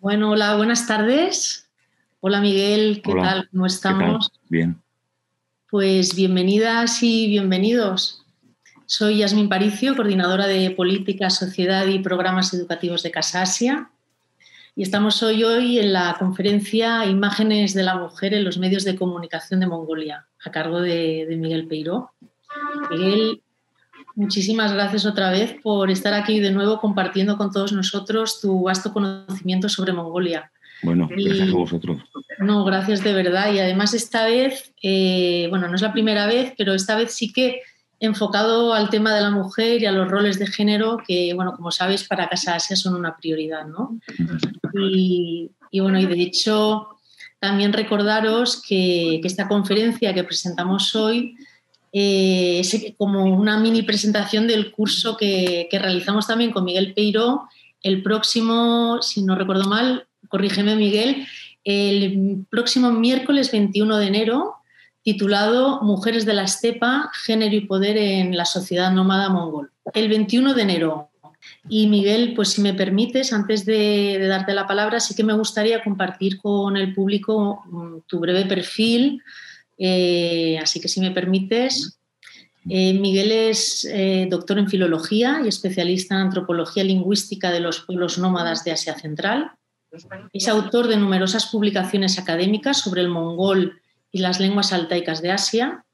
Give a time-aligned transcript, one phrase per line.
[0.00, 1.68] Bueno, hola, buenas tardes.
[2.20, 3.48] Hola Miguel, ¿qué tal?
[3.50, 4.30] ¿Cómo estamos?
[4.48, 4.80] Bien.
[5.68, 8.24] Pues bienvenidas y bienvenidos.
[8.86, 13.90] Soy Yasmin Paricio, coordinadora de Política, Sociedad y Programas Educativos de Casa Asia.
[14.76, 18.94] Y estamos hoy, hoy en la conferencia Imágenes de la Mujer en los medios de
[18.94, 22.12] comunicación de Mongolia, a cargo de, de Miguel Peiró.
[22.88, 23.42] Miguel,
[24.18, 28.92] muchísimas gracias otra vez por estar aquí de nuevo compartiendo con todos nosotros tu vasto
[28.92, 30.50] conocimiento sobre Mongolia.
[30.82, 32.02] Bueno, gracias a vosotros.
[32.40, 33.52] No, gracias de verdad.
[33.52, 37.32] Y además esta vez, eh, bueno, no es la primera vez, pero esta vez sí
[37.32, 37.62] que
[38.00, 41.70] enfocado al tema de la mujer y a los roles de género, que, bueno, como
[41.70, 43.98] sabes, para Casa Asia son una prioridad, ¿no?
[44.90, 46.88] Y, bueno, y de hecho,
[47.38, 51.36] también recordaros que, esta conferencia que presentamos hoy
[51.92, 52.62] eh,
[52.96, 57.48] como una mini presentación del curso que, que realizamos también con Miguel Peiro
[57.82, 61.26] el próximo, si no recuerdo mal, corrígeme Miguel,
[61.64, 64.54] el próximo miércoles 21 de enero,
[65.02, 69.70] titulado Mujeres de la Estepa, Género y Poder en la Sociedad Nómada Mongol.
[69.94, 71.10] El 21 de enero.
[71.68, 75.82] Y Miguel, pues si me permites, antes de, darte la palabra, sí que me gustaría
[75.82, 79.22] compartir con el público mm, tu breve perfil.
[79.78, 81.98] Eh, así que si me permites,
[82.68, 88.18] eh, Miguel es eh, doctor en filología y especialista en antropología lingüística de los pueblos
[88.18, 89.52] nómadas de Asia Central.
[90.32, 93.80] Es autor de numerosas publicaciones académicas sobre el mongol
[94.12, 95.84] y las lenguas altaicas de Asia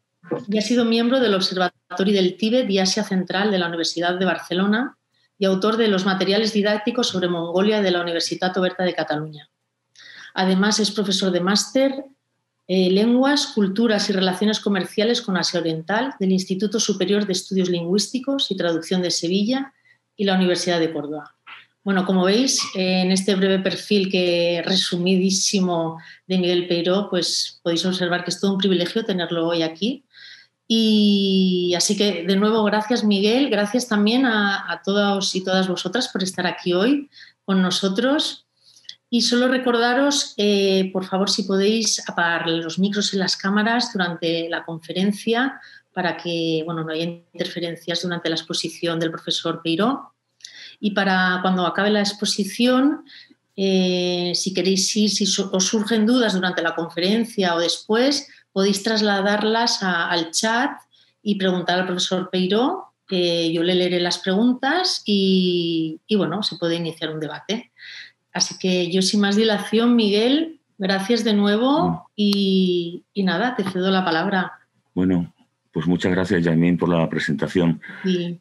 [0.48, 4.24] y ha sido miembro del Observatorio del Tíbet y Asia Central de la Universidad de
[4.24, 4.96] Barcelona
[5.38, 9.48] y autor de los materiales didácticos sobre Mongolia de la Universidad Oberta de Cataluña.
[10.32, 12.04] Además, es profesor de máster
[12.66, 18.50] eh, Lenguas, Culturas y Relaciones Comerciales con Asia Oriental del Instituto Superior de Estudios Lingüísticos
[18.50, 19.72] y Traducción de Sevilla
[20.16, 21.34] y la Universidad de Córdoba.
[21.84, 28.24] Bueno, como veis, en este breve perfil que resumidísimo de Miguel Peiro, pues podéis observar
[28.24, 30.06] que es todo un privilegio tenerlo hoy aquí.
[30.66, 36.22] Y así que, de nuevo, gracias Miguel, gracias también a, todos y todas vosotras por
[36.22, 37.10] estar aquí hoy
[37.44, 38.43] con nosotros.
[39.14, 44.48] Y solo recordaros, eh, por favor, si podéis apagar los micros y las cámaras durante
[44.48, 45.60] la conferencia
[45.92, 50.14] para que bueno, no haya interferencias durante la exposición del profesor Peiro.
[50.80, 53.04] Y para cuando acabe la exposición,
[53.54, 59.80] eh, si queréis ir, si os surgen dudas durante la conferencia o después, podéis trasladarlas
[59.84, 60.72] al chat
[61.22, 62.94] y preguntar al profesor Peiro.
[63.08, 67.70] yo le leeré las preguntas y, bueno, se puede iniciar un debate.
[68.34, 71.98] Así que yo sin más dilación, Miguel, gracias de nuevo mm.
[72.16, 74.52] y, y nada, te cedo la palabra.
[74.92, 75.32] Bueno,
[75.74, 77.80] pues muchas gracias, Jaimín, por la presentación.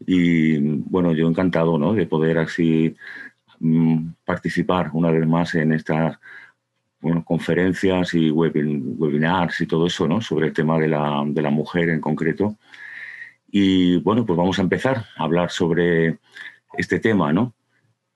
[0.05, 1.93] Y bueno, yo encantado ¿no?
[1.93, 2.95] de poder así
[3.59, 6.19] mm, participar una vez más en estas
[7.01, 10.21] bueno, conferencias y webinars y todo eso, ¿no?
[10.21, 12.55] Sobre el tema de la, de la mujer en concreto.
[13.51, 16.19] Y bueno, pues vamos a empezar a hablar sobre
[16.77, 17.53] este tema, ¿no?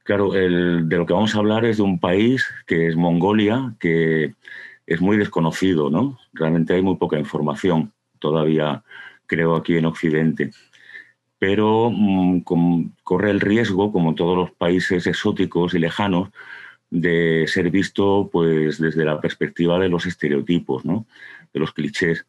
[0.07, 3.75] Claro, el, de lo que vamos a hablar es de un país que es Mongolia,
[3.78, 4.35] que
[4.85, 6.18] es muy desconocido, ¿no?
[6.31, 8.85] Realmente hay muy poca información todavía
[9.25, 10.51] creo, aquí en Occidente.
[11.40, 12.41] Pero mm,
[13.03, 16.29] corre el riesgo, como todos los países exóticos y lejanos,
[16.89, 21.06] de ser visto pues, desde la perspectiva de los estereotipos, ¿no?
[21.53, 22.25] de los clichés,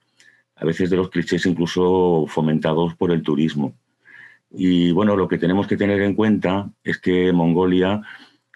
[0.56, 3.72] a veces de los clichés incluso fomentados por el turismo.
[4.50, 8.00] Y bueno, lo que tenemos que tener en cuenta es que Mongolia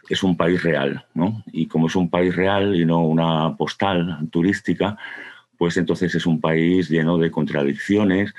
[0.08, 1.42] es un país real, ¿no?
[1.53, 4.97] Y como es un país real y no una postal turística,
[5.56, 8.34] pues entonces es un país lleno de contradicciones,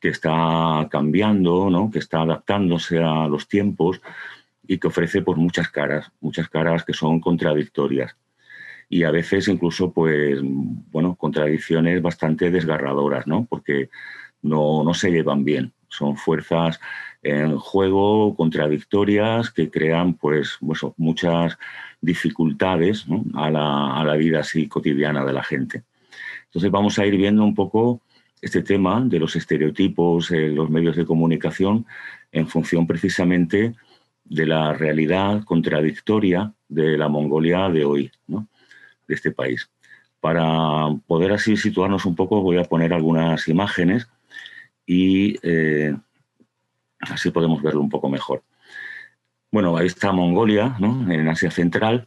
[0.00, 1.90] que está cambiando, ¿no?
[1.90, 4.00] que está adaptándose a los tiempos
[4.66, 8.16] y que ofrece pues, muchas caras, muchas caras que son contradictorias.
[8.88, 13.46] Y a veces incluso, pues, bueno, contradicciones bastante desgarradoras, ¿no?
[13.48, 13.90] porque
[14.42, 15.72] no, no se llevan bien.
[15.96, 16.78] Son fuerzas
[17.22, 20.58] en juego contradictorias que crean pues,
[20.96, 21.58] muchas
[22.00, 25.82] dificultades a, la, vida cotidiana de la gente.
[26.44, 28.00] Entonces vamos a ir viendo un poco
[28.40, 31.86] este tema de los estereotipos en los medios de comunicación
[32.30, 33.74] en función precisamente
[34.24, 39.70] de la realidad contradictoria de la Mongolia de hoy, de este país.
[40.20, 44.08] Para poder así situarnos un poco voy a poner algunas imágenes
[44.86, 45.94] y eh,
[47.00, 48.42] así podemos verlo un poco mejor.
[49.50, 52.06] Bueno, ahí está Mongolia, en Asia Central,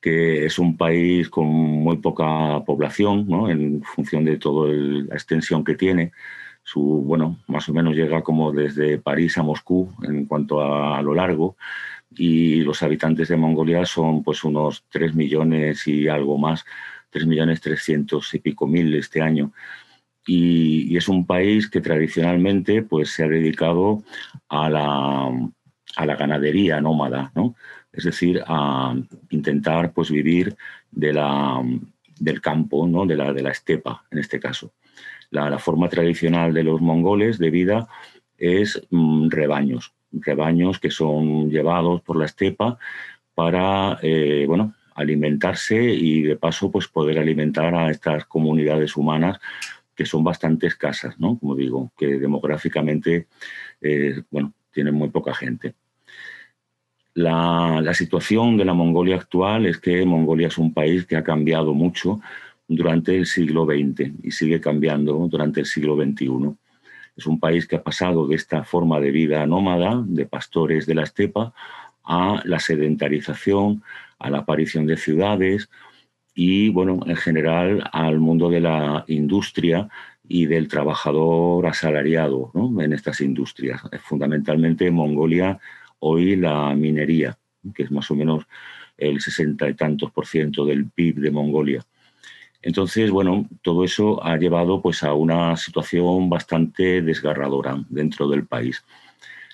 [0.00, 3.48] que es un país con muy poca población, ¿no?
[3.50, 6.12] en función de toda la extensión que tiene.
[6.62, 11.14] Su, bueno, más o menos llega como desde París a Moscú en cuanto a, lo
[11.14, 11.56] largo,
[12.14, 16.64] y los habitantes de Mongolia son pues unos 3 millones y algo más,
[17.10, 19.52] 3 millones 300 y pico mil este año.
[20.26, 24.02] Y, es un país que tradicionalmente pues, se ha dedicado
[24.48, 27.54] a la, ganadería nómada, ¿no?
[27.92, 28.94] es decir, a
[29.30, 30.56] intentar pues, vivir
[30.90, 31.62] de la,
[32.18, 33.06] del campo, ¿no?
[33.06, 34.72] de, la, de la estepa en este caso.
[35.30, 37.88] La, la, forma tradicional de los mongoles de vida
[38.36, 42.78] es mm, rebaños, rebaños que son llevados por la estepa
[43.34, 49.40] para eh, bueno, alimentarse y de paso pues, poder alimentar a estas comunidades humanas
[50.00, 51.38] que son bastante escasas, ¿no?
[51.38, 53.26] como digo, que demográficamente
[53.82, 55.74] eh, bueno, tienen muy poca gente.
[57.12, 61.22] La, la, situación de la Mongolia actual es que Mongolia es un país que ha
[61.22, 62.18] cambiado mucho
[62.66, 66.56] durante el siglo XX y sigue cambiando durante el siglo XXI.
[67.14, 70.94] Es un país que ha pasado de esta forma de vida nómada, de pastores de
[70.94, 71.52] la estepa,
[72.04, 73.82] a la sedentarización,
[74.18, 75.68] a la aparición de ciudades
[76.34, 79.88] y, bueno, en general al mundo de la industria
[80.26, 83.82] y del trabajador asalariado en estas industrias.
[84.02, 85.58] Fundamentalmente en Mongolia
[85.98, 87.36] hoy la minería,
[87.74, 88.44] que es más o menos
[88.96, 91.84] el sesenta y tantos por ciento del PIB de Mongolia.
[92.62, 98.84] Entonces, bueno, todo eso ha llevado pues, a una situación bastante desgarradora dentro del país.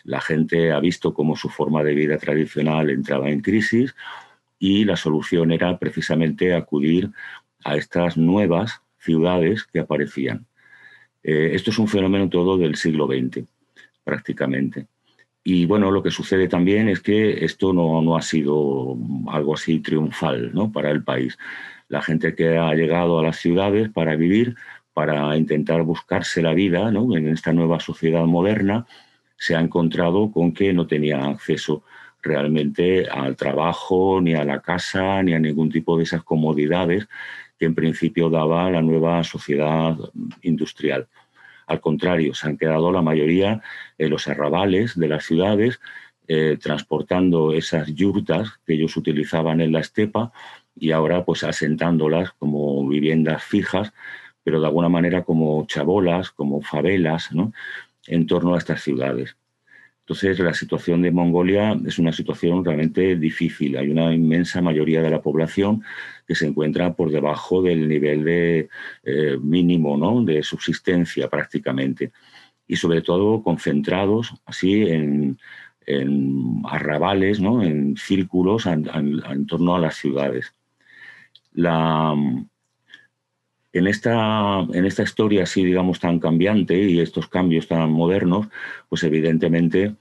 [0.05, 3.95] La gente ha visto cómo su forma de vida tradicional entraba en crisis
[4.59, 7.11] y la solución era precisamente acudir
[7.65, 10.47] a estas nuevas ciudades que aparecían.
[11.23, 13.45] Eh, esto es un fenómeno todo del siglo XX,
[14.05, 14.87] prácticamente.
[15.45, 18.97] Y bueno, lo que sucede también es que esto no, no ha sido
[19.29, 20.73] algo así triunfal ¿no?
[20.73, 21.39] para el país
[21.89, 24.57] la gente que ha llegado a las ciudades para vivir,
[24.93, 28.87] para intentar buscarse la vida en esta nueva sociedad moderna,
[29.37, 31.85] se ha encontrado con que no tenía acceso
[32.27, 37.09] realmente al trabajo, ni a la casa, ni a ningún tipo de esas comodidades
[37.59, 39.97] que en principio daba la nueva sociedad
[40.43, 41.09] industrial.
[41.67, 43.63] Al contrario, se han quedado la mayoría
[43.99, 45.81] en los arrabales de las ciudades,
[46.29, 50.33] eh, transportando esas yurtas que ellos utilizaban en la estepa
[50.75, 53.93] y ahora pues asentándolas como viviendas fijas,
[54.43, 57.53] pero de alguna manera como chabolas, como favelas, ¿no?
[58.07, 59.37] en torno a estas ciudades.
[60.07, 63.77] Entonces, la situación de Mongolia es una situación realmente difícil.
[63.77, 65.83] Hay una inmensa mayoría de la población
[66.29, 68.69] que se encuentra por debajo del nivel de
[69.03, 70.23] eh, mínimo ¿no?
[70.25, 72.13] de subsistencia prácticamente.
[72.69, 75.39] Y sobre todo concentrados así en,
[76.65, 77.63] arrabales, ¿no?
[77.63, 80.53] en círculos en torno a las ciudades
[81.57, 82.15] la,
[83.73, 88.49] en, esta, en esta historia así, digamos, tan cambiante y estos cambios tan modernos,
[88.89, 89.95] pues evidentemente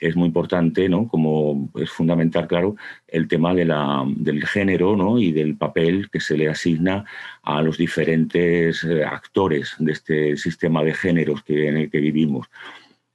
[0.00, 1.06] es muy importante, ¿no?
[1.06, 2.74] Como es fundamental, claro,
[3.06, 5.18] el tema de la, del género ¿no?
[5.18, 7.04] y del papel que se le asigna
[7.42, 12.48] a los diferentes eh, actores de este sistema de géneros que, en el que vivimos.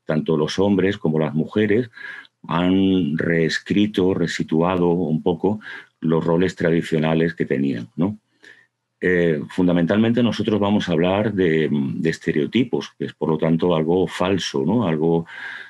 [0.06, 1.90] Tanto los hombres como las mujeres
[2.48, 5.60] han reescrito, resituado un poco
[6.00, 7.89] los roles tradicionales que tenían.
[7.96, 8.20] ¿no?
[9.02, 11.70] Eh, fundamentalmente nosotros vamos a hablar de,
[12.04, 14.88] estereotipos, que es por lo tanto algo falso, ¿no?
[14.88, 15.25] algo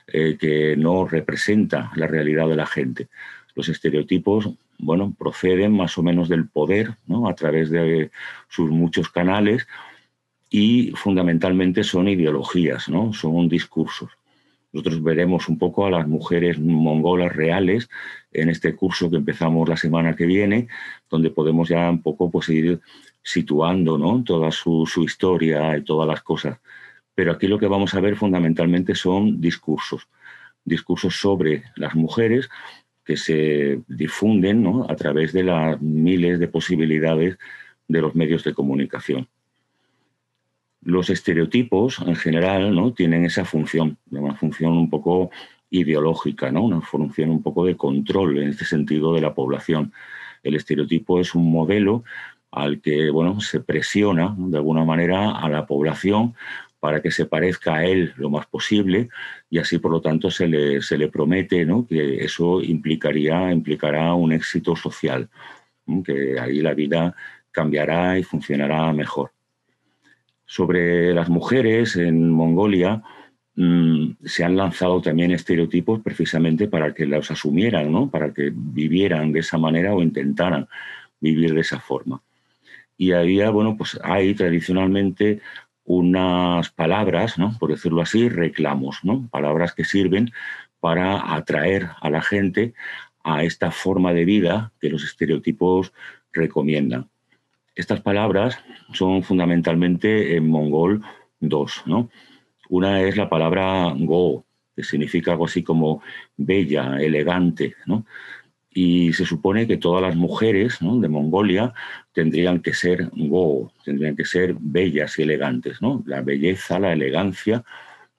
[0.08, 3.08] eh, que no representa la realidad de la gente.
[3.55, 7.27] Los estereotipos bueno, proceden más o menos del poder ¿no?
[7.27, 8.12] a través de
[8.48, 9.67] sus muchos canales
[10.50, 13.13] y fundamentalmente son ideologías, ¿no?
[13.13, 14.12] son discursos.
[14.72, 17.89] Nosotros veremos un poco a las mujeres mongolas reales
[18.34, 20.67] en este curso que empezamos la semana que viene,
[21.10, 22.82] donde podemos ya un poco pues, ir
[23.25, 24.24] situando ¿no?
[24.24, 26.60] toda su, historia y todas las cosas.
[27.15, 30.08] Pero aquí lo que vamos a ver fundamentalmente son discursos,
[30.63, 32.50] discursos sobre las mujeres
[33.03, 34.86] que se difunden ¿no?
[34.88, 37.39] a través de las miles de posibilidades
[37.88, 39.27] de los medios de comunicación.
[40.84, 42.94] Los estereotipos en general ¿no?
[42.94, 45.32] tienen esa función, una función un poco
[45.72, 46.62] ideológica, ¿no?
[46.62, 49.94] una función un poco de control en este sentido de la población.
[50.44, 52.03] El estereotipo es un modelo
[52.55, 56.35] al que bueno, se presiona de alguna manera a la población
[56.79, 59.09] para que se parezca a él lo más posible
[59.50, 61.85] y así por lo tanto se le, se le promete ¿no?
[61.88, 65.29] que eso implicaría, implicará un éxito social,
[66.03, 67.15] que ahí la vida
[67.51, 69.31] cambiará y funcionará mejor.
[70.45, 73.01] Sobre las mujeres en Mongolia,
[73.57, 78.09] Mm, se han lanzado también estereotipos precisamente para que los asumieran, ¿no?
[78.09, 80.67] para que vivieran de esa manera o intentaran
[81.21, 82.21] vivir de esa forma.
[82.97, 85.41] Y había, bueno, pues hay tradicionalmente
[85.83, 87.55] unas palabras, ¿no?
[87.59, 89.27] por decirlo así, reclamos, ¿no?
[89.29, 90.31] palabras que sirven
[90.79, 92.73] para atraer a la gente
[93.23, 95.93] a esta forma de vida que los estereotipos
[96.31, 97.09] recomiendan.
[97.75, 98.59] Estas palabras
[98.93, 101.03] son fundamentalmente en mongol
[101.39, 101.83] dos.
[101.85, 102.09] ¿no?
[102.69, 106.01] Una es la palabra go, que significa algo así como
[106.37, 107.75] bella, elegante.
[107.85, 108.05] ¿no?
[108.69, 111.73] Y se supone que todas las mujeres de Mongolia
[112.15, 115.81] tendrían que ser go, tendrían que ser bellas y elegantes.
[115.81, 116.01] ¿no?
[116.07, 117.63] La belleza, la elegancia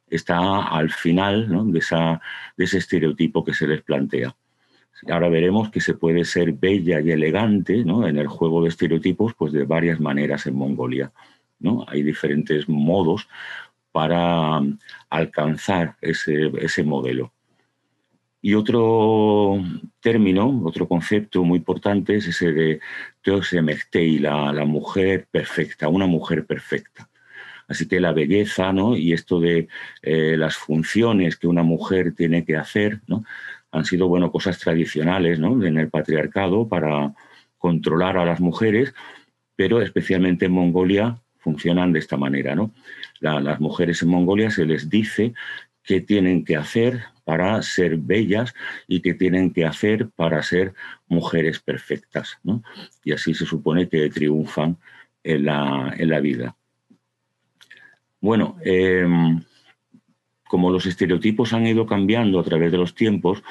[0.07, 2.21] está al final de, esa,
[2.57, 4.37] de ese estereotipo que se les plantea.
[5.09, 9.53] Ahora veremos que se puede ser bella y elegante en el juego de estereotipos pues
[9.53, 11.11] de varias maneras en Mongolia.
[11.59, 11.87] ¿no?
[11.89, 13.29] Hay diferentes modos
[13.93, 14.61] para
[15.09, 17.33] alcanzar ese, ese modelo.
[18.47, 19.61] Y otro
[19.99, 22.81] término, otro concepto muy importante es ese de
[24.21, 27.11] la, la mujer perfecta, una mujer perfecta.
[27.67, 28.97] Así que la belleza ¿no?
[28.97, 29.67] y esto de
[30.01, 33.25] eh, las funciones que una mujer tiene que hacer ¿no?
[33.73, 35.65] han sido bueno, cosas tradicionales ¿no?
[35.65, 37.15] en el patriarcado para
[37.59, 38.95] controlar a las mujeres,
[39.57, 42.55] pero especialmente en Mongolia funcionan de esta manera.
[42.55, 42.71] ¿no?
[43.19, 45.35] las mujeres en Mongolia se les dice
[45.83, 48.55] qué tienen que hacer para ser bellas
[48.87, 50.75] y qué tienen que hacer para ser
[51.09, 52.39] mujeres perfectas.
[52.45, 52.63] ¿no?
[53.03, 54.79] Y así se supone que triunfan
[55.25, 56.57] en la, en la vida.
[58.21, 59.43] Bueno, em,
[60.47, 63.43] como los estereotipos han ido cambiando a través de los tiempos,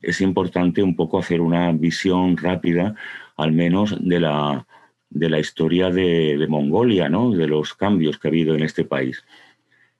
[0.00, 2.94] es importante un poco hacer una visión rápida,
[3.36, 4.68] al menos de la,
[5.10, 7.32] de la historia de, Mongolia, ¿no?
[7.32, 9.24] de los cambios que ha habido en este país.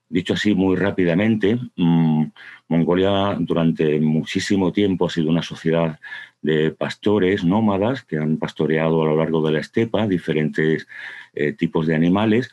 [0.09, 2.25] Dicho así muy rápidamente, mm,
[2.69, 5.99] Mongolia durante muchísimo tiempo ha sido una sociedad
[6.41, 10.87] de pastores nómadas que han pastoreado a lo largo de la estepa diferentes
[11.35, 12.53] eh, tipos de animales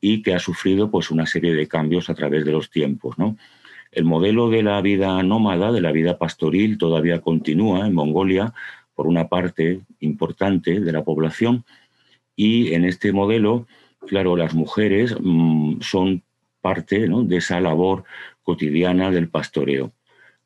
[0.00, 3.18] y que ha sufrido pues, una serie de cambios a través de los tiempos.
[3.18, 3.36] ¿no?
[3.92, 8.54] El modelo de la vida nómada, de la vida pastoril, todavía continúa en Mongolia
[8.94, 11.64] por una parte importante de la población
[12.36, 13.66] y en este modelo,
[14.06, 16.22] claro, las mujeres mm, son
[16.64, 18.04] parte de esa labor
[18.42, 19.92] cotidiana del pastoreo.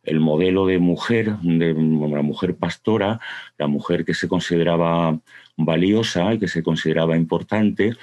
[0.02, 3.20] El modelo de mujer, de la mujer pastora,
[3.56, 5.16] la mujer que se consideraba
[5.56, 7.94] valiosa y que se consideraba importante,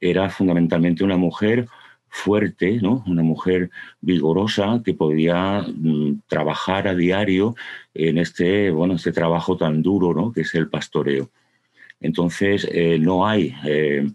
[0.00, 1.66] era fundamentalmente una mujer
[2.08, 3.02] fuerte, ¿no?
[3.08, 3.70] una mujer
[4.00, 7.56] vigorosa que podía mm, trabajar a diario
[7.94, 10.30] en este, bueno, este trabajo tan duro ¿no?
[10.30, 11.30] que es el pastoreo.
[12.00, 14.06] Entonces, eh, no hay eh,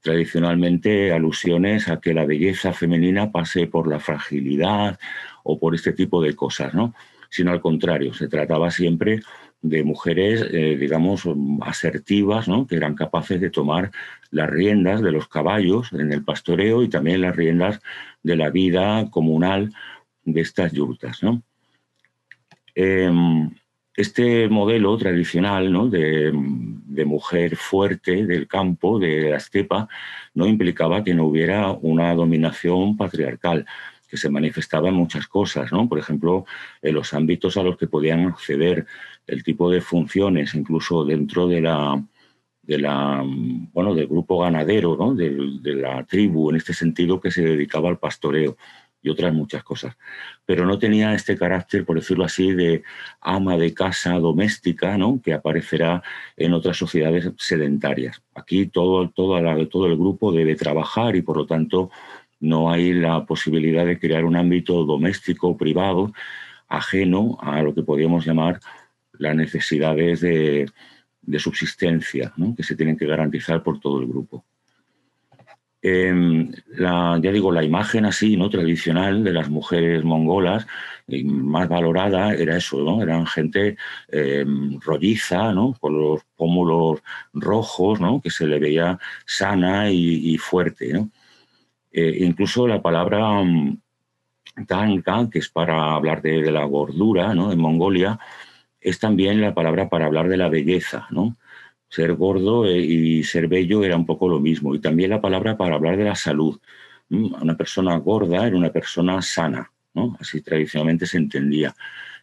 [0.00, 4.98] tradicionalmente alusiones a que la belleza femenina pase por la fragilidad
[5.42, 6.94] o por este tipo de cosas, ¿no?
[7.30, 9.20] sino al contrario, se trataba siempre
[9.60, 11.24] de mujeres, eh, digamos,
[11.62, 12.66] asertivas, ¿no?
[12.66, 13.90] que eran capaces de tomar
[14.30, 17.80] las riendas de los caballos en el pastoreo y también las riendas
[18.22, 19.74] de la vida comunal
[20.24, 21.22] de estas yurtas.
[21.22, 21.42] ¿no?
[22.74, 23.50] Em,
[23.98, 26.32] este modelo tradicional de,
[27.04, 29.88] mujer fuerte del campo, de la estepa,
[30.34, 33.66] no implicaba que no hubiera una dominación patriarcal
[34.08, 35.70] que se manifestaba en muchas cosas.
[35.88, 36.44] Por ejemplo,
[36.80, 38.86] en los ámbitos a los que podían acceder,
[39.26, 42.00] el tipo de funciones, incluso dentro de la,
[43.72, 48.56] bueno, del grupo ganadero, de la tribu, en este sentido, que se dedicaba al pastoreo
[49.08, 49.96] y otras muchas cosas.
[50.44, 52.82] Pero no tenía este carácter, por decirlo así, de
[53.20, 55.20] ama de casa doméstica, ¿no?
[55.22, 56.02] que aparecerá
[56.36, 58.22] en otras sociedades sedentarias.
[58.34, 61.90] Aquí todo, todo, todo el grupo debe trabajar y, por lo tanto,
[62.40, 66.12] no hay la posibilidad de crear un ámbito doméstico privado
[66.68, 68.60] ajeno a lo que podríamos llamar
[69.12, 70.70] las necesidades de,
[71.38, 74.44] subsistencia que se tienen que garantizar por todo el grupo.
[75.80, 78.50] Em, la, ya digo, la imagen así, ¿no?
[78.50, 80.66] tradicional de las mujeres mongolas,
[81.06, 83.02] más valorada era eso, ¿no?
[83.02, 83.76] Eran gente
[84.08, 85.74] em, rolliza, ¿no?
[85.80, 87.00] Con los pómulos
[87.32, 88.20] rojos, ¿no?
[88.20, 91.06] Que se le veía sana y, fuerte.
[91.92, 93.78] Eh, incluso la palabra um,
[95.30, 97.52] que es para hablar de, la gordura ¿no?
[97.52, 98.18] en Mongolia,
[98.80, 101.06] es también la palabra para hablar de la belleza.
[101.10, 101.36] ¿no?
[101.88, 104.74] Ser gordo eh, y ser bello era un poco lo mismo.
[104.74, 106.58] Y también la palabra para hablar de la salud.
[107.10, 110.16] Una persona gorda era una persona sana, ¿no?
[110.20, 111.74] así tradicionalmente se entendía.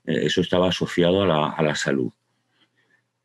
[0.05, 2.12] Eh, eso estaba asociado a la, a la salud.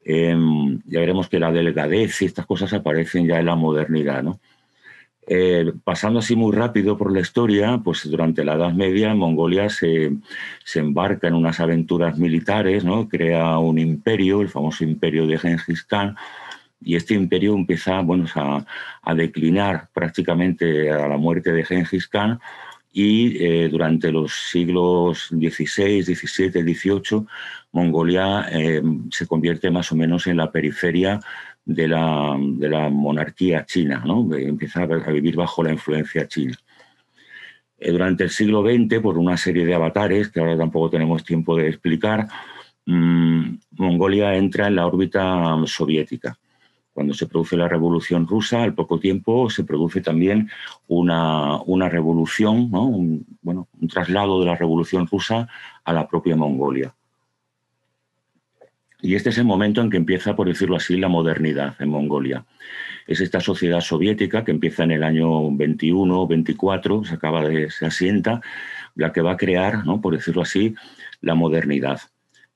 [0.02, 4.23] Em, ya veremos que la delgadez y estas cosas aparecen ya en la modernidad.
[4.23, 4.40] ¿no?
[5.32, 10.10] Eh, pasando así muy rápido por la historia, pues durante la Edad Media Mongolia se,
[10.75, 13.08] embarca en unas aventuras militares, ¿no?
[13.08, 16.16] crea un imperio, el famoso imperio de Genghis Khan,
[16.80, 22.40] y este imperio empieza bueno, a, declinar prácticamente a la muerte de Genghis Khan
[22.92, 27.25] y eh, durante los siglos XVI, XVII, XVIII,
[27.70, 28.82] Mongolia eh,
[29.12, 31.20] se convierte más o menos en la periferia
[31.64, 32.36] de la,
[32.90, 34.28] monarquía china, ¿no?
[34.34, 36.56] empieza a vivir bajo la influencia china.
[37.78, 41.56] Eh, durante el siglo XX, por una serie de avatares que ahora tampoco tenemos tiempo
[41.56, 42.28] de explicar,
[42.86, 46.38] mm, Mongolia entra en la órbita soviética
[46.92, 50.50] cuando se produce la revolución rusa, al poco tiempo se produce también
[50.86, 55.48] una, revolución, un, bueno, un traslado de la revolución rusa
[55.84, 56.94] a la propia Mongolia.
[59.02, 62.45] Y este es el momento en que empieza, por decirlo así, la modernidad en Mongolia.
[63.07, 68.40] Es esta sociedad soviética que empieza en el año 21, 24, se acaba de, asienta,
[68.95, 70.00] la que va a crear, ¿no?
[70.00, 70.75] por decirlo así,
[71.21, 72.00] la modernidad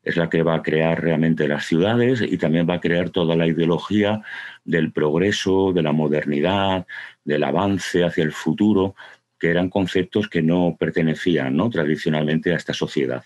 [0.03, 3.37] es la que va a crear realmente las ciudades y también va a crear toda
[3.37, 4.23] la ideología
[4.65, 6.87] del progreso, de la modernidad,
[7.25, 8.95] del avance hacia el futuro,
[9.39, 11.71] que eran conceptos que no pertenecían ¿no?
[11.71, 13.25] tradicionalmente a esta sociedad.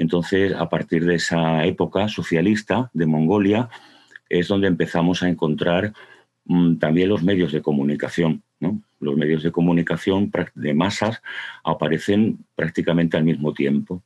[0.00, 3.68] Entonces, a partir de esa época socialista de Mongolia,
[4.30, 5.92] es donde empezamos a encontrar
[6.46, 8.42] mm, también los medios de comunicación.
[8.98, 11.22] Los medios de comunicación de masas
[11.64, 14.02] aparecen prácticamente al mismo tiempo.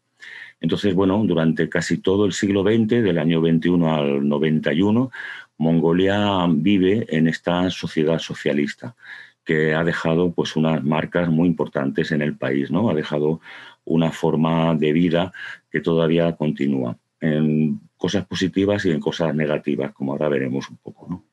[0.61, 5.13] Entonces, bueno, durante casi todo el siglo XX, del año 21 al 91,
[5.59, 8.97] Mongolia vive en esta sociedad socialista
[9.45, 12.91] que ha dejado pues unas marcas muy importantes en el país, ¿no?
[12.91, 13.41] Ha dejado
[13.85, 15.33] una forma de vida
[15.71, 21.25] que todavía continúa en cosas positivas y en cosas negativas, como ahora veremos un poco,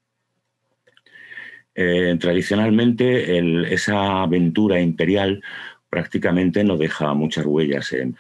[1.73, 5.41] eh, tradicionalmente esa aventura imperial
[5.89, 8.15] prácticamente no deja muchas huellas en,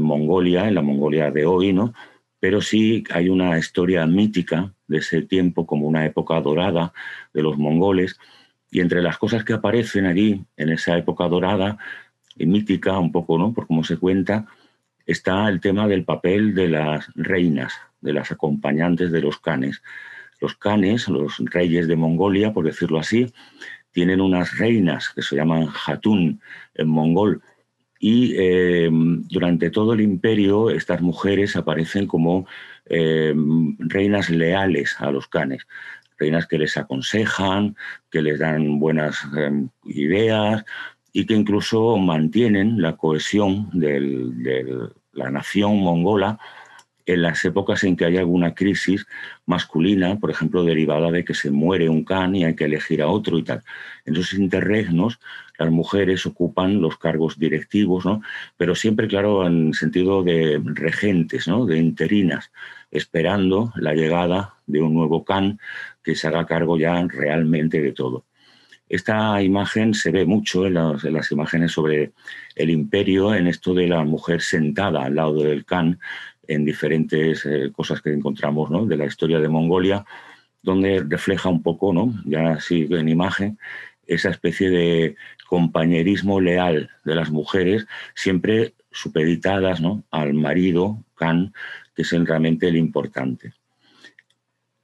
[0.00, 1.92] Mongolia, en la Mongolia de hoy, ¿no?
[2.40, 6.92] pero sí hay una historia mítica de ese tiempo como una época dorada
[7.32, 8.18] de los mongoles,
[8.70, 11.78] y entre las cosas que aparecen allí en esa época dorada
[12.46, 13.52] mítica, un poco, ¿no?
[13.52, 14.46] por cómo se cuenta,
[15.06, 19.82] está el tema del papel de las reinas, de las acompañantes de los canes.
[20.40, 23.32] Los canes, los reyes de Mongolia, por decirlo así,
[23.92, 26.40] tienen unas reinas que se llaman Hatun
[26.74, 27.42] en mongol.
[28.00, 32.46] Y eh, durante todo el imperio estas mujeres aparecen como
[32.86, 33.32] eh,
[33.78, 35.68] reinas leales a los canes,
[36.18, 37.76] reinas que les aconsejan,
[38.10, 40.64] que les dan buenas eh, ideas
[41.12, 46.38] y que incluso mantienen la cohesión de la nación mongola
[47.06, 49.06] en las épocas en que hay alguna crisis
[49.46, 53.08] masculina, por ejemplo, derivada de que se muere un can y hay que elegir a
[53.08, 53.62] otro y tal.
[54.04, 55.18] En esos interregnos,
[55.58, 58.22] las mujeres ocupan los cargos directivos, ¿no?
[58.56, 61.66] pero siempre, claro, en sentido de regentes, ¿no?
[61.66, 62.52] de interinas,
[62.90, 65.58] esperando la llegada de un nuevo can
[66.02, 68.24] que se haga cargo ya realmente de todo.
[68.92, 72.12] Esta imagen se ve mucho en las, en las, imágenes sobre
[72.54, 75.98] el imperio, en esto de la mujer sentada al lado del can,
[76.46, 78.84] en diferentes eh, cosas que encontramos ¿no?
[78.84, 80.04] de la historia de Mongolia,
[80.62, 82.12] donde refleja un poco, ¿no?
[82.26, 83.58] ya así en imagen,
[84.06, 85.16] esa especie de
[85.48, 90.04] compañerismo leal de las mujeres, siempre supeditadas ¿no?
[90.10, 91.54] al marido, Khan,
[91.96, 93.54] que es realmente el importante.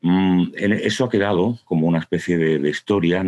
[0.01, 3.25] Mm, eso ha quedado como una especie de, historia,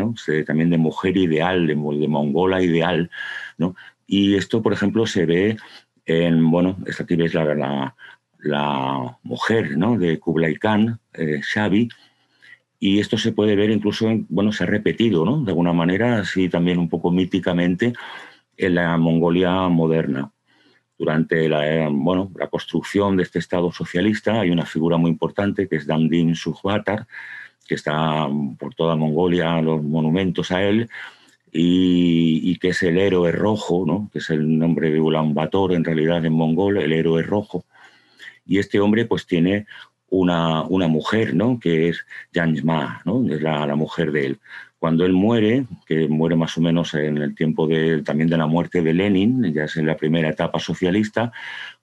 [0.46, 3.10] también de mujer ideal, de, mongola ideal.
[4.06, 5.56] Y esto, por ejemplo, se ve
[6.06, 7.94] en, bueno, aquí veis la,
[8.38, 9.98] la, mujer ¿no?
[9.98, 11.88] de Kublai Khan, eh, Xavi,
[12.80, 15.24] y esto se puede ver incluso, bueno, se ha repetido.
[15.44, 17.92] De alguna manera, así también un poco míticamente,
[18.56, 20.32] en la Mongolia moderna.
[21.00, 25.76] Durante la, bueno, la construcción de este Estado socialista hay una figura muy importante que
[25.76, 27.06] es Damdin Sukhvatar,
[27.66, 30.90] que está por toda Mongolia, los monumentos a él,
[31.50, 34.10] y, que es el héroe rojo, ¿no?
[34.12, 37.64] que es el nombre de Ulan Bator en realidad en mongol, el héroe rojo,
[38.44, 39.64] y este hombre pues tiene
[40.10, 41.58] una, una mujer, ¿no?
[41.58, 43.26] que es Janjma, ¿no?
[43.26, 44.40] es la, la, mujer de él.
[44.80, 47.68] Cuando él muere, que muere más o menos en el tiempo
[48.02, 51.32] también de la muerte de Lenin, ya es en la primera etapa socialista,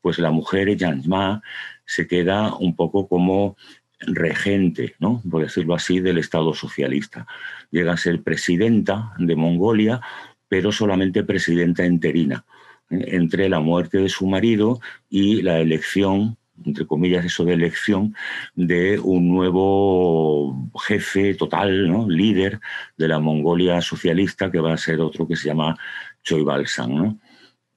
[0.02, 1.44] pues la mujer Janjma
[1.86, 3.56] se queda un poco como
[4.00, 5.22] regente, ¿no?
[5.30, 7.28] por decirlo así, del Estado socialista.
[7.70, 10.02] Llega a ser presidenta de Mongolia,
[10.48, 12.46] pero solamente presidenta interina,
[12.90, 13.06] ¿eh?
[13.10, 18.16] entre la muerte de su marido y la elección entre comillas, eso de elección
[18.56, 22.10] de un nuevo jefe total, ¿no?
[22.10, 22.60] líder
[22.98, 25.78] de la Mongolia socialista, que va a ser otro que se llama
[26.24, 27.20] Choi Balsan.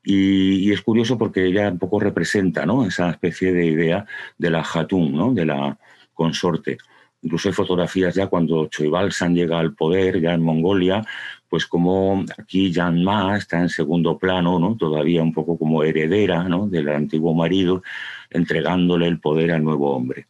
[0.02, 2.86] Y, es curioso porque ella un poco representa ¿no?
[2.86, 4.06] esa especie de idea
[4.38, 5.32] de la Hatun, ¿no?
[5.32, 5.78] de la
[6.14, 6.78] consorte.
[7.22, 11.04] Incluso hay fotografías ya cuando Choi Balsan llega al poder, ya en Mongolia,
[11.50, 14.76] pues como aquí Jan Ma está en segundo plano, ¿no?
[14.76, 16.66] todavía un poco como heredera ¿no?
[16.66, 17.82] del antiguo marido,
[18.30, 20.26] entregándole el poder al nuevo hombre.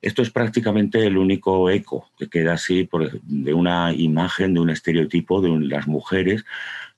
[0.00, 2.88] Esto es prácticamente el único eco que queda así
[3.24, 6.44] de una imagen, de un estereotipo de las mujeres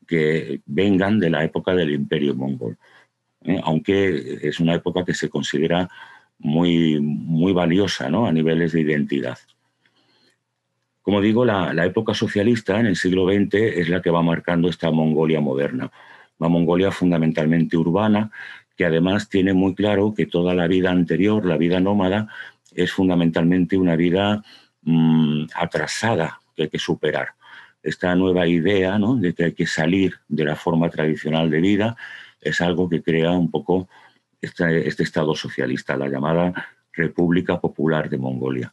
[0.06, 2.76] que vengan de la época del imperio mongol.
[3.44, 3.60] ¿eh?
[3.64, 5.88] Aunque es una época que se considera
[6.38, 8.26] muy, muy valiosa ¿no?
[8.26, 9.38] a niveles de identidad.
[11.00, 14.68] Como digo, la, la, época socialista en el siglo XX es la que va marcando
[14.68, 15.90] esta Mongolia moderna.
[16.38, 18.30] Una Mongolia fundamentalmente urbana,
[18.80, 22.28] que además tiene muy claro que toda la vida anterior, la vida nómada,
[22.74, 24.42] es fundamentalmente una vida
[24.80, 27.34] mm, atrasada que hay que superar.
[27.82, 29.16] Esta nueva idea ¿no?
[29.16, 31.94] de que hay que salir de la forma tradicional de vida
[32.40, 33.86] es algo que crea un poco
[34.40, 36.54] este, este Estado socialista, la llamada
[36.94, 38.72] República Popular de Mongolia.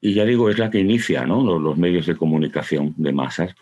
[0.00, 1.42] Y ya digo, es la que inicia ¿no?
[1.42, 3.56] los, los, medios de comunicación de masas.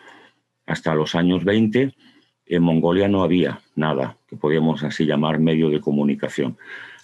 [0.66, 1.94] Hasta los años 20
[2.44, 6.56] en Mongolia no había nada que podíamos así llamar medio de comunicación.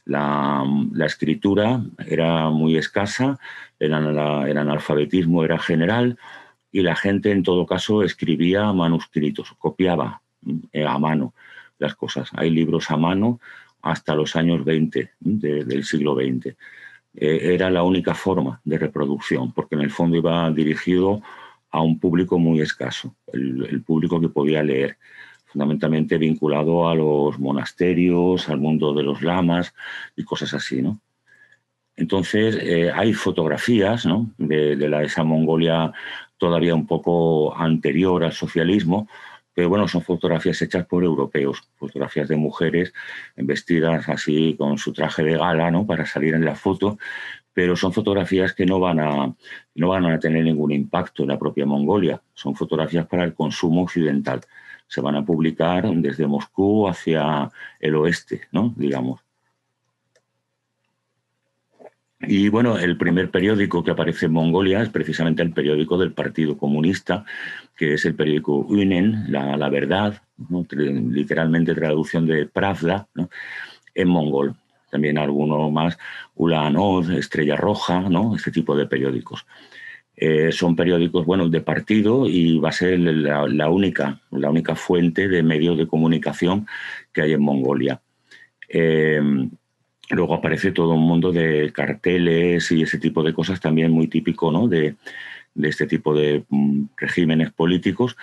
[0.06, 0.64] La,
[1.04, 3.38] escritura era muy escasa,
[3.78, 6.16] el, analfabetismo era general
[6.72, 10.22] y la gente en todo caso escribía manuscritos, copiaba
[10.72, 11.34] eh, a mano
[11.78, 12.30] las cosas.
[12.32, 13.40] Hay libros a mano
[13.82, 16.46] hasta los años 20 del siglo XX.
[16.46, 16.56] Eh,
[17.54, 21.20] era la única forma de reproducción, porque en el fondo iba dirigido
[21.70, 24.96] a un público muy escaso, el público que podía leer
[25.48, 29.74] fundamentalmente vinculado a los monasterios, al mundo de los lamas
[30.14, 31.00] y cosas así, ¿no?
[31.96, 34.30] Entonces, eh, hay fotografías ¿no?
[34.38, 35.92] de, la, esa Mongolia
[36.36, 39.08] todavía un poco anterior al socialismo,
[39.52, 42.92] pero bueno, son fotografías hechas por europeos, fotografías de mujeres
[43.34, 45.84] vestidas así con su traje de gala ¿no?
[45.86, 46.98] para salir en la foto,
[47.52, 49.34] pero son fotografías que no van, a,
[49.74, 53.82] no van a tener ningún impacto en la propia Mongolia, son fotografías para el consumo
[53.82, 54.42] occidental
[54.88, 58.74] se van a publicar desde Moscú hacia el oeste, ¿no?
[58.76, 59.20] digamos.
[62.20, 66.58] Y bueno, el primer periódico que aparece en Mongolia es precisamente el periódico del Partido
[66.58, 67.24] Comunista,
[67.76, 70.20] que es el periódico UNEN, La, Verdad,
[70.72, 73.06] literalmente traducción de Pravda,
[73.94, 74.56] en mongol.
[74.90, 75.96] También alguno más,
[76.34, 78.34] Ulanod, Estrella Roja, ¿no?
[78.34, 79.46] este tipo de periódicos.
[80.20, 85.28] Eh, son periódicos bueno, de partido y va a ser la, única, la única fuente
[85.28, 86.66] de medios de comunicación
[87.12, 88.00] que hay en Mongolia.
[88.68, 89.22] Eh,
[90.10, 94.50] luego aparece todo un mundo de carteles y ese tipo de cosas también muy típico
[94.50, 94.66] ¿no?
[94.66, 94.96] de,
[95.62, 98.16] este tipo de mm, regímenes políticos.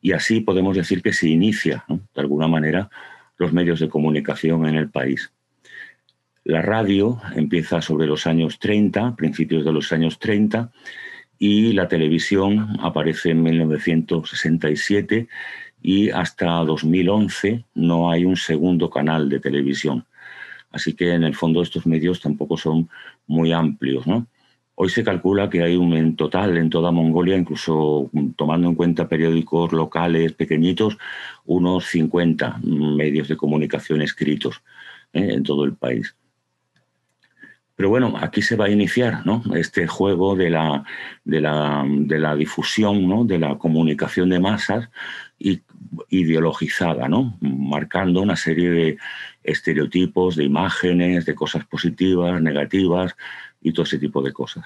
[0.00, 2.88] Y así podemos decir que se inicia, de alguna manera,
[3.36, 5.32] los medios de comunicación en el país.
[6.44, 10.70] La radio empieza sobre los años 30, principios de los años 30,
[11.44, 15.26] y la televisión aparece en 1967
[15.82, 20.06] y hasta 2011 no hay un segundo canal de televisión.
[20.70, 22.88] Así que en el fondo estos medios tampoco son
[23.26, 24.04] muy amplios.
[24.76, 29.08] Hoy se calcula que hay un en total en toda Mongolia, incluso tomando en cuenta
[29.08, 30.96] periódicos locales pequeñitos,
[31.44, 34.62] unos 50 medios de comunicación escritos
[35.12, 35.30] ¿eh?
[35.32, 36.14] en todo el país.
[37.82, 39.24] Pero bueno, aquí se va a iniciar
[39.56, 40.84] este juego de la,
[41.24, 44.88] de la, difusión, de la comunicación de masas
[45.36, 45.62] y,
[46.08, 47.36] ideologizada, ¿no?
[47.40, 48.98] marcando una serie de
[49.42, 53.16] estereotipos, de imágenes, de cosas positivas, negativas
[53.60, 54.64] y todo ese tipo de cosas.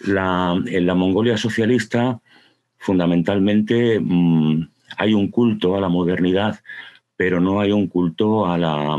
[0.00, 2.22] en la Mongolia socialista,
[2.78, 6.58] fundamentalmente, mm, hay un culto a la modernidad,
[7.18, 8.98] pero no hay un culto a la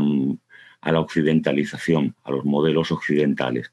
[0.80, 3.72] a la occidentalización, a los modelos occidentales.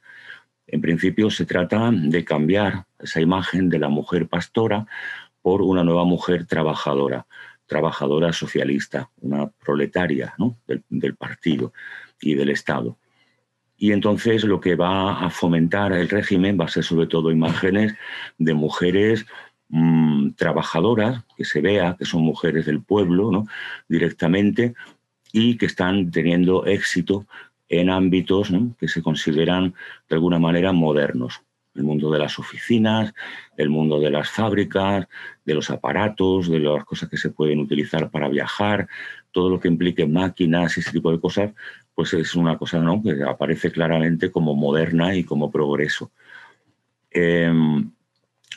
[0.67, 4.87] En principio se trata de cambiar esa imagen de la mujer pastora
[5.41, 7.27] por una nueva mujer trabajadora,
[7.67, 10.33] trabajadora socialista, una proletaria
[10.89, 11.73] del, partido
[12.19, 12.97] y del Estado.
[13.77, 17.93] Y entonces lo que va a fomentar el régimen va a ser sobre todo imágenes
[18.37, 19.25] de mujeres
[19.69, 23.45] mm, trabajadoras, que se vea que son mujeres del pueblo ¿no?
[23.87, 24.73] directamente,
[25.37, 27.27] y que están teniendo éxito
[27.67, 29.73] en ámbitos que se consideran
[30.07, 31.41] de alguna manera modernos.
[31.73, 33.13] El mundo de las oficinas,
[33.57, 35.09] el mundo de las fábricas,
[35.43, 38.87] de los aparatos, de las cosas que se pueden utilizar para viajar,
[39.31, 41.51] todo lo que implique máquinas y ese tipo de cosas,
[41.93, 46.11] pues es una cosa que aparece claramente como moderna y como progreso.
[47.11, 47.91] Em,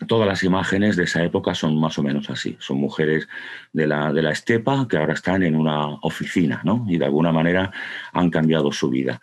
[0.07, 2.57] todas las imágenes de esa época son más o menos así.
[2.61, 3.29] Son mujeres
[3.73, 6.85] de la, de la estepa que ahora están en una oficina ¿no?
[6.89, 7.73] y de alguna manera
[8.13, 9.21] han cambiado su vida.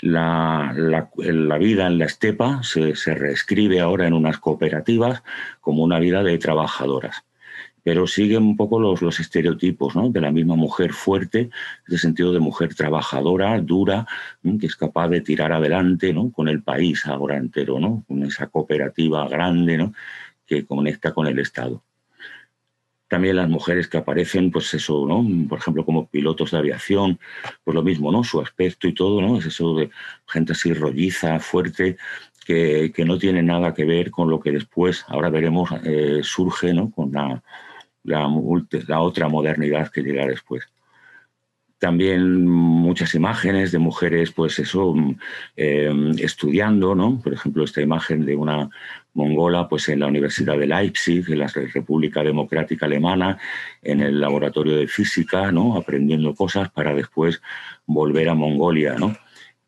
[0.00, 0.74] La,
[1.60, 5.22] vida en la estepa se, se reescribe ahora en unas cooperativas
[5.60, 7.24] como una vida de trabajadoras
[7.82, 10.08] pero siguen un poco los, los estereotipos ¿no?
[10.08, 11.50] de la misma mujer fuerte, en
[11.88, 14.06] el sentido de mujer trabajadora, dura,
[14.42, 16.30] que es capaz de tirar adelante ¿no?
[16.30, 18.04] con el país ahora entero, ¿no?
[18.06, 19.94] con esa cooperativa grande ¿no?
[20.46, 21.82] que conecta con el Estado.
[23.08, 25.22] También las mujeres que aparecen, pues eso, ¿no?
[25.46, 27.20] Por ejemplo, como pilotos de aviación,
[27.62, 28.24] pues lo mismo, ¿no?
[28.24, 29.36] Su aspecto y todo, ¿no?
[29.36, 29.90] Es eso de
[30.26, 31.98] gente así rolliza, fuerte,
[32.46, 36.72] que, que no tiene nada que ver con lo que después, ahora veremos, eh, surge,
[36.72, 36.90] ¿no?
[36.90, 37.42] Con la,
[38.04, 38.28] la,
[39.00, 40.68] otra modernidad que llega después
[41.82, 44.94] también muchas imágenes de mujeres, pues eso,
[45.56, 47.20] eh, estudiando, ¿no?
[47.20, 48.70] Por ejemplo, esta imagen de una
[49.14, 53.36] mongola, pues en la Universidad de Leipzig, en la República Democrática Alemana,
[53.82, 55.76] en el laboratorio de física, ¿no?
[55.76, 57.42] Aprendiendo cosas para después
[57.84, 59.16] volver a Mongolia, ¿no?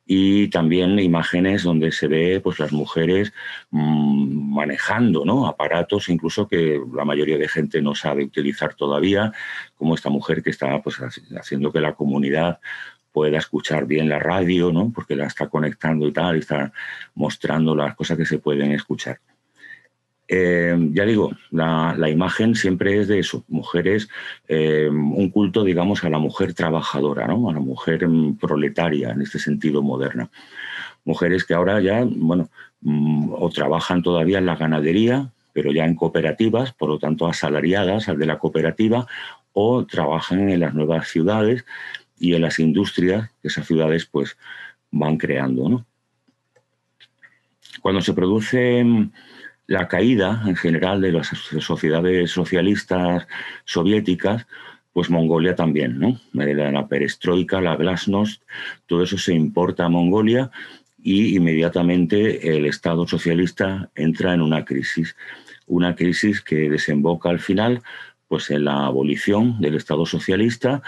[0.07, 3.33] Y también imágenes donde se ve pues las mujeres
[3.71, 5.47] mmm, manejando ¿no?
[5.47, 9.33] aparatos incluso que la mayoría de gente no sabe utilizar todavía
[9.77, 10.99] como esta mujer que está pues
[11.39, 12.61] haciendo que la comunidad
[13.13, 14.93] pueda escuchar bien la radio ¿no?
[14.95, 16.73] porque la está conectando y tal y está
[17.15, 19.21] mostrando las cosas que se pueden escuchar
[20.27, 24.09] eh, ya digo, la, imagen siempre es de eso, mujeres,
[24.49, 29.39] eh, un culto, digamos, a la mujer trabajadora, a la mujer mm, proletaria en este
[29.39, 30.31] sentido moderna.
[31.05, 32.49] Mujeres que ahora ya, bueno,
[32.81, 38.09] mm, o trabajan todavía en la ganadería, pero ya en cooperativas, por lo tanto asalariadas
[38.09, 39.07] al de la cooperativa,
[39.53, 41.65] o trabajan en las nuevas ciudades
[42.19, 44.37] y en las industrias que esas ciudades pues
[44.91, 45.85] van creando.
[47.83, 49.13] Cuando se producen
[49.67, 53.27] la caída en general de las sociedades socialistas
[53.65, 54.47] soviéticas,
[54.93, 56.21] pues Mongolia también, ¿no?
[56.33, 58.43] La perestroika, la glasnost,
[58.87, 60.51] todo eso se importa a Mongolia
[61.03, 65.17] y inmediatamente el Estado socialista entra en una crisis,
[65.67, 67.83] una crisis que desemboca al final
[68.29, 70.83] pues en la abolición del Estado socialista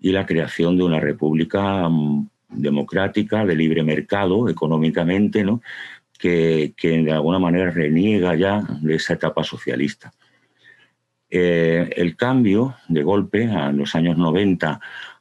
[0.00, 5.60] y la creación de una república mm, democrática de libre mercado económicamente, ¿no?
[6.18, 10.12] Que, de alguna manera reniega ya de esa etapa socialista.
[11.30, 14.80] Eh, el cambio de golpe en los años 90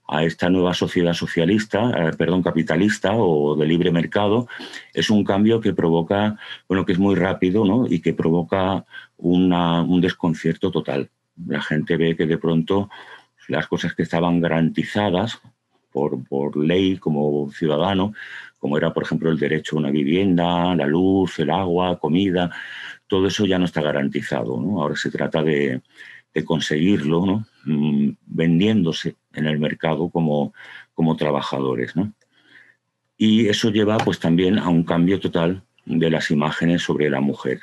[0.09, 4.47] a esta nueva sociedad socialista, eh, perdón, capitalista o de libre mercado,
[4.93, 7.85] es un cambio que provoca, bueno, que es muy rápido ¿no?
[7.87, 8.85] y que provoca
[9.17, 11.09] un desconcierto total.
[11.45, 12.89] La gente ve que de pronto
[13.47, 15.39] las cosas que estaban garantizadas
[15.91, 18.13] por, por ley como ciudadano,
[18.57, 22.51] como era, por ejemplo, el derecho a una vivienda, la luz, el agua, comida,
[23.07, 24.55] todo eso ya no está garantizado.
[24.55, 25.81] Ahora se trata de,
[26.45, 27.45] conseguirlo.
[27.65, 30.53] Mm, vendiéndose en el mercado como,
[31.17, 31.93] trabajadores.
[33.17, 37.61] Y eso lleva pues, también a un cambio total de las imágenes sobre la mujer.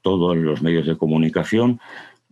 [0.00, 1.80] Todos los medios de comunicación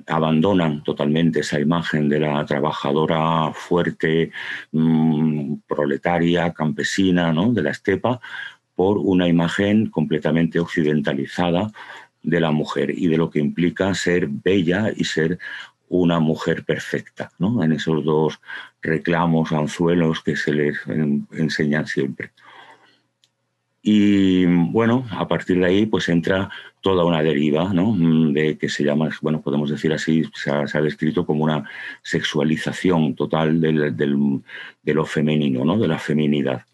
[0.06, 4.30] abandonan totalmente esa imagen de la trabajadora fuerte,
[4.72, 7.52] mmm, proletaria, campesina, ¿no?
[7.52, 8.20] de la estepa,
[8.74, 11.72] por una imagen completamente occidentalizada
[12.22, 15.38] de la mujer y de lo que implica ser bella y ser
[15.88, 17.62] una mujer perfecta, ¿no?
[17.62, 18.40] en esos dos
[18.82, 20.76] reclamos, anzuelos que se les
[21.32, 22.32] enseñan siempre.
[23.88, 27.92] Y bueno, a partir de ahí pues entra toda una deriva, ¿no?
[27.92, 31.70] Mm, de que se llama, bueno, podemos decir así, se ha, descrito como una
[32.02, 34.42] sexualización total del, del,
[34.82, 35.78] de lo femenino, ¿no?
[35.78, 36.66] De la feminidad.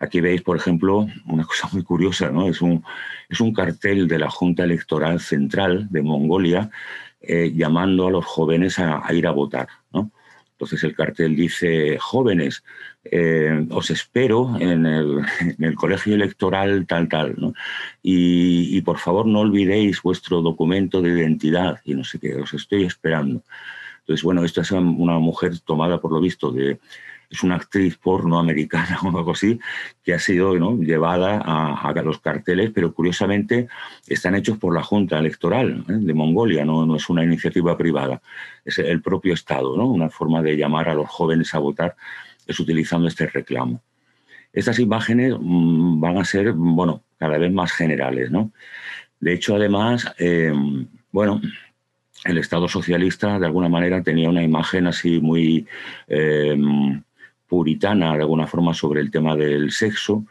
[0.00, 2.48] Aquí veis, por ejemplo, una cosa muy curiosa, ¿no?
[2.48, 2.82] Es un,
[3.28, 6.70] es un cartel de la Junta Electoral Central de Mongolia
[7.20, 10.10] eh, llamando a los jóvenes a, a ir a votar, ¿no?
[10.62, 12.62] Entonces el cartel dice, jóvenes,
[13.04, 17.52] eh, os espero en el, colegio electoral tal, tal, ¿no?
[18.00, 22.54] Y, y, por favor no olvidéis vuestro documento de identidad y no sé qué, os
[22.54, 23.42] estoy esperando.
[24.00, 26.78] Entonces, bueno, esta es una mujer tomada por lo visto de,
[27.32, 29.58] es una actriz porno americana o algo así,
[30.04, 33.68] que ha sido llevada a, los carteles, pero curiosamente
[34.06, 35.92] están hechos por la Junta Electoral ¿eh?
[35.94, 36.84] de Mongolia, ¿no?
[36.84, 38.20] no es una iniciativa privada,
[38.64, 39.86] es el propio Estado, ¿no?
[39.86, 41.96] una forma de llamar a los jóvenes a votar
[42.46, 43.80] es utilizando este reclamo.
[44.52, 48.50] Estas imágenes mmm, van a ser, bueno, cada vez más generales, ¿no?
[49.20, 50.52] De hecho, además, eh,
[51.12, 51.40] bueno,
[52.24, 55.66] el Estado socialista de alguna manera tenía una imagen así muy
[56.08, 56.56] eh,
[57.52, 60.24] puritana, de alguna forma, sobre el tema del sexo.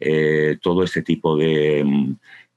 [0.00, 1.84] Eh, todo este tipo de,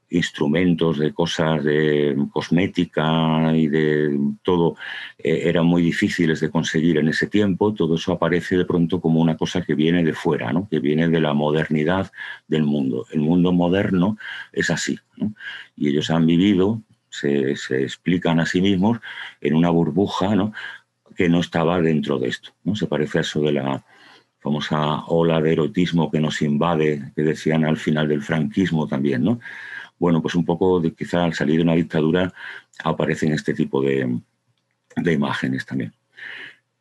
[0.10, 4.75] instrumentos, de cosas de cosmética y de todo
[5.17, 9.19] eh, eran muy difíciles de conseguir en ese tiempo, todo eso aparece de pronto como
[9.19, 10.67] una cosa que viene de fuera, ¿no?
[10.67, 12.12] que viene de la modernidad
[12.47, 13.06] del mundo.
[13.12, 14.17] El mundo moderno
[14.51, 14.97] es así.
[15.75, 18.99] Y ellos han vivido, se, se, explican a sí mismos
[19.41, 20.53] en una burbuja ¿no?
[21.15, 22.51] que no estaba dentro de esto.
[22.63, 22.75] ¿no?
[22.75, 23.84] Se parece a eso de la
[24.39, 29.39] famosa ola de erotismo que nos invade, que decían al final del franquismo también, ¿no?
[30.00, 32.34] bueno, pues un poco de, quizá al salir de una dictadura
[32.84, 34.19] aparecen este tipo de,
[35.06, 35.93] imágenes también.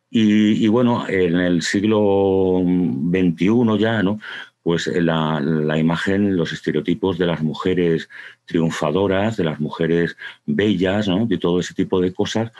[0.09, 4.19] Y, bueno, en el siglo XXI ya, ¿no?
[4.63, 8.09] Pues la, la, imagen, los estereotipos de las mujeres
[8.45, 11.25] triunfadoras, de las mujeres bellas, ¿no?
[11.25, 12.51] de todo ese tipo de cosas,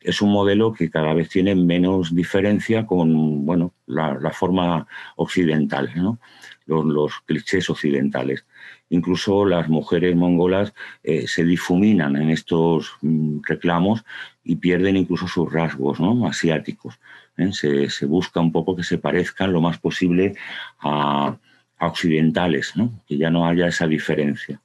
[0.00, 6.18] es un modelo que cada vez tiene menos diferencia con bueno, la, forma occidental, ¿no?
[6.66, 8.44] los, clichés occidentales
[8.90, 14.04] incluso las mujeres mongolas eh, se difuminan en estos mm, reclamos
[14.44, 16.98] y pierden incluso sus rasgos asiáticos.
[17.36, 17.50] ¿eh?
[17.52, 20.34] Se, busca un poco que se parezcan lo más posible
[20.80, 21.36] a,
[21.80, 22.72] occidentales,
[23.06, 24.60] que ya no haya esa diferencia.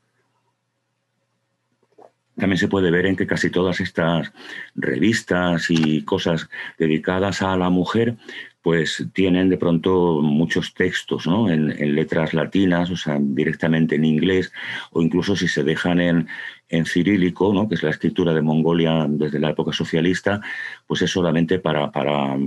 [2.36, 4.32] También se puede ver en que casi todas estas
[4.76, 8.18] revistas y cosas dedicadas a la mujer
[8.64, 11.50] pues tienen de pronto muchos textos ¿no?
[11.50, 14.54] en, letras latinas, o sea, directamente en inglés,
[14.92, 16.28] o incluso si se dejan en,
[16.70, 17.68] en cirílico, ¿no?
[17.68, 20.40] que es la escritura de Mongolia desde la época socialista,
[20.88, 22.38] pues es solamente para, para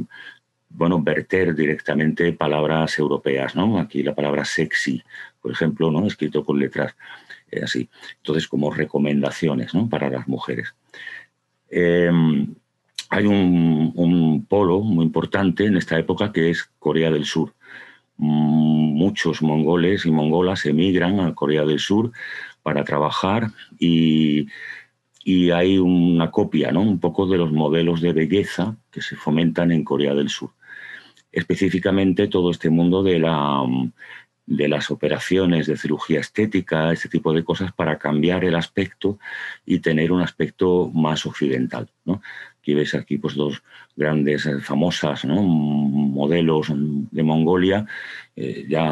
[0.71, 3.55] bueno, verter directamente palabras europeas.
[3.55, 3.79] ¿no?
[3.79, 5.03] Aquí la palabra sexy,
[5.43, 6.07] por ejemplo, ¿no?
[6.07, 6.97] escrito con letras
[7.51, 7.89] eh, así.
[8.19, 10.75] Entonces, como recomendaciones para las mujeres.
[11.69, 12.55] Em,
[13.11, 17.55] hay un, polo muy importante en esta época que es Corea del Sur.
[18.19, 22.13] Mm, muchos mongoles y mongolas emigran a Corea del Sur
[22.63, 24.49] para trabajar y,
[25.53, 26.83] hay una copia, ¿no?
[26.83, 30.51] un poco de los modelos de belleza que se fomentan en Corea del Sur.
[31.33, 33.65] Específicamente todo este mundo de, la,
[34.47, 39.19] de las operaciones de cirugía estética, este tipo de cosas para cambiar el aspecto
[39.65, 41.91] y tener un aspecto más occidental.
[42.05, 42.23] ¿no?
[42.61, 43.63] Aquí ves aquí pues dos
[43.97, 47.87] grandes eh, famosas modelos de Mongolia,
[48.37, 48.91] eh, ya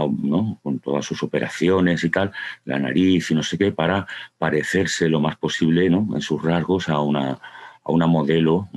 [0.63, 2.33] con todas sus operaciones y tal,
[2.65, 4.07] la nariz y no sé qué, para
[4.39, 7.39] parecerse lo más posible en sus rasgos a una,
[7.85, 8.69] a una modelo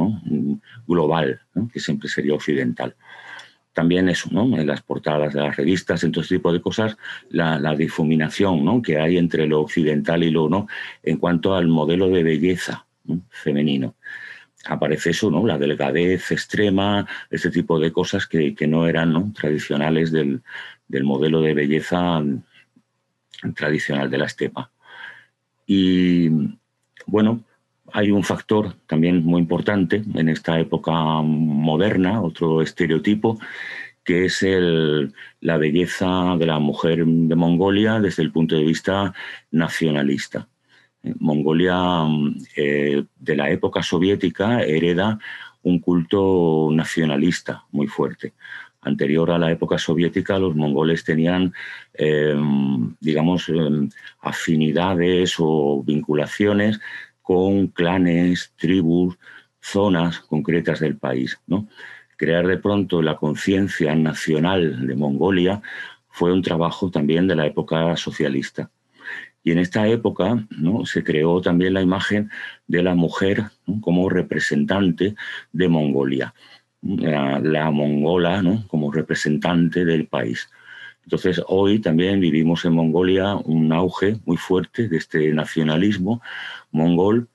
[0.87, 1.41] global,
[1.73, 2.95] que siempre sería occidental
[3.77, 4.57] también eso, ¿no?
[4.57, 6.97] en las portadas de las revistas, en todo este tipo de cosas,
[7.29, 8.81] la, difuminación ¿no?
[8.81, 10.67] que hay entre lo occidental y lo no
[11.03, 12.87] en cuanto al modelo de belleza
[13.29, 13.93] femenino
[14.65, 15.45] aparece eso, ¿no?
[15.45, 20.41] La delgadez extrema, este tipo de cosas que, no eran tradicionales del,
[21.03, 22.23] modelo de belleza
[23.55, 24.71] tradicional de la estepa.
[25.67, 26.29] Y
[27.05, 27.43] bueno,
[27.93, 33.39] hay un factor también muy importante en esta época moderna, otro estereotipo,
[34.03, 34.45] que es
[35.41, 39.13] la belleza de la mujer de Mongolia desde el punto de vista
[39.51, 40.47] nacionalista.
[41.19, 42.05] Mongolia
[42.55, 45.19] eh, de la época soviética hereda
[45.63, 48.33] un culto nacionalista muy fuerte.
[48.81, 51.53] Anterior a la época soviética, los mongoles tenían,
[51.93, 53.89] em, digamos, em,
[54.21, 56.79] afinidades o vinculaciones
[57.27, 59.17] con clanes, tribus,
[59.59, 61.37] zonas concretas del país.
[61.45, 61.67] ¿no?
[62.15, 65.61] Crear de pronto la conciencia nacional de Mongolia
[66.07, 68.71] fue un trabajo también de la época socialista.
[69.43, 70.85] Y en esta época ¿no?
[70.85, 72.31] se creó también la imagen
[72.65, 73.43] de la mujer
[73.81, 75.15] como representante
[75.51, 76.33] de Mongolia,
[76.81, 80.49] la, mongola como representante del país.
[81.07, 86.21] Entonces, hoy también vivimos en Mongolia un auge muy fuerte de este nacionalismo
[86.71, 87.29] mongol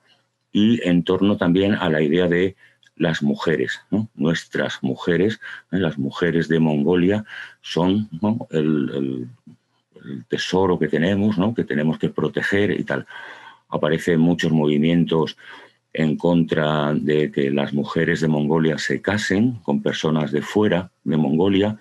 [0.51, 2.55] y en torno también a la idea de
[2.95, 3.81] las mujeres,
[4.13, 5.39] nuestras mujeres,
[5.71, 7.25] las mujeres de Mongolia
[7.61, 8.07] son
[8.51, 9.27] el,
[10.27, 13.07] tesoro que tenemos, que tenemos que proteger y tal.
[13.69, 15.35] Aparecen muchos movimientos
[15.93, 21.17] en contra de que las mujeres de Mongolia se casen con personas de fuera de
[21.17, 21.79] Mongolia,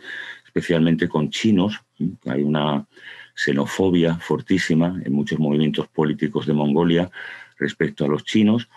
[0.52, 1.80] especialmente con chinos.
[2.26, 2.86] Hay una
[3.34, 7.10] xenofobia fortísima en muchos movimientos políticos de Mongolia
[7.58, 8.68] respecto a los chinos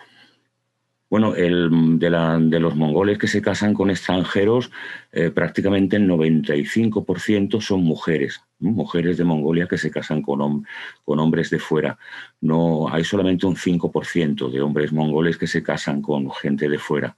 [1.08, 4.72] bueno, el, de, los mongoles que se casan con extranjeros,
[5.12, 10.66] eh, prácticamente el 95% son mujeres, mujeres de Mongolia que se casan con,
[11.04, 11.96] con, hombres de fuera.
[12.40, 17.16] No, hay solamente un 5% de hombres mongoles que se casan con gente de fuera.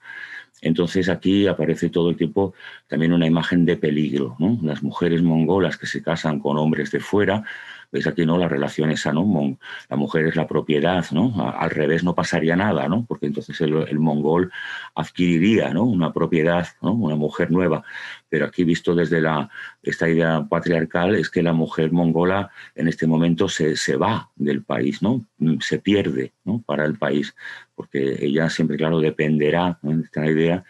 [0.61, 2.54] Entonces aquí aparece todo el tiempo
[2.86, 4.36] también una imagen de peligro.
[4.62, 7.44] Las mujeres mongolas que se casan con hombres de fuera
[7.90, 8.36] Veis aquí, ¿no?
[8.36, 9.59] La relación esa, ¿no?
[9.88, 11.50] La mujer es la propiedad, ¿no?
[11.56, 13.06] Al revés no pasaría nada, ¿no?
[13.06, 14.52] Porque entonces el, mongol
[14.94, 15.70] adquiriría.
[15.70, 16.68] Una propiedad.
[16.82, 17.82] Una mujer nueva.
[18.28, 19.48] Pero aquí visto desde la,
[19.82, 24.62] esta idea patriarcal es que la mujer mongola en este momento se, se va del
[24.64, 25.24] país, ¿no?
[25.61, 26.34] Se pierde.
[26.66, 27.34] Para el país,
[27.78, 30.02] porque ella siempre, claro, dependerá, ¿no?
[30.02, 30.64] Esta idea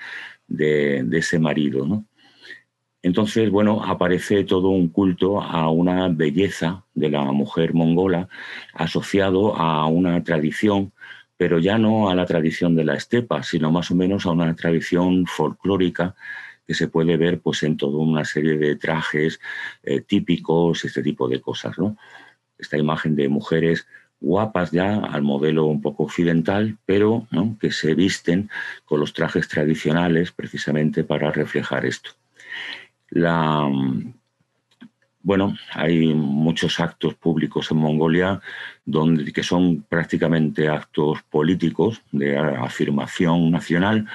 [0.46, 2.04] de, ese marido, ¿no?
[3.02, 8.28] Entonces, bueno, aparece todo un culto a una belleza de la mujer mongola
[8.74, 10.92] asociado a una tradición,
[11.38, 14.54] pero ya no a la tradición de la estepa, sino más o menos a una
[14.54, 16.14] tradición folclórica
[16.66, 19.40] que se puede ver pues, en toda una serie de trajes
[19.82, 21.78] eh, típicos, este tipo de cosas.
[21.78, 21.96] ¿no?
[22.59, 23.86] Esta imagen de mujeres
[24.21, 27.27] guapas ya al modelo un poco occidental, pero
[27.61, 28.51] que se visten
[28.85, 32.11] con los trajes tradicionales precisamente para reflejar esto.
[33.11, 33.69] La,
[35.23, 38.41] bueno, hay muchos actos públicos en Mongolia
[38.85, 44.07] donde, que son prácticamente actos políticos de afirmación nacional,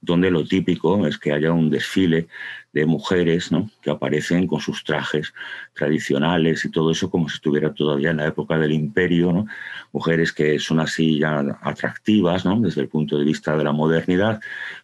[0.00, 2.28] donde lo típico es que haya un desfile
[2.72, 3.50] de mujeres
[3.82, 5.34] que aparecen con sus trajes
[5.74, 9.46] tradicionales y todo eso como si estuviera todavía en la época del imperio,
[9.92, 14.40] mujeres que son así ya atractivas desde el punto de vista de la modernidad,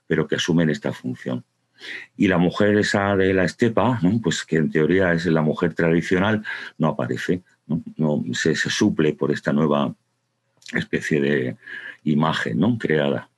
[0.06, 1.44] pero que asumen esta función.
[2.16, 6.42] Y la mujer esa de la estepa, pues que en teoría es la mujer tradicional,
[6.78, 9.94] no aparece, no, se, suple por esta nueva
[10.72, 11.56] especie de
[12.04, 12.78] imagen ¿no?
[12.78, 13.28] creada.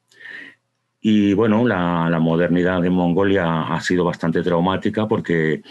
[1.00, 5.62] Y bueno, la, la, modernidad de Mongolia ha sido bastante traumática porque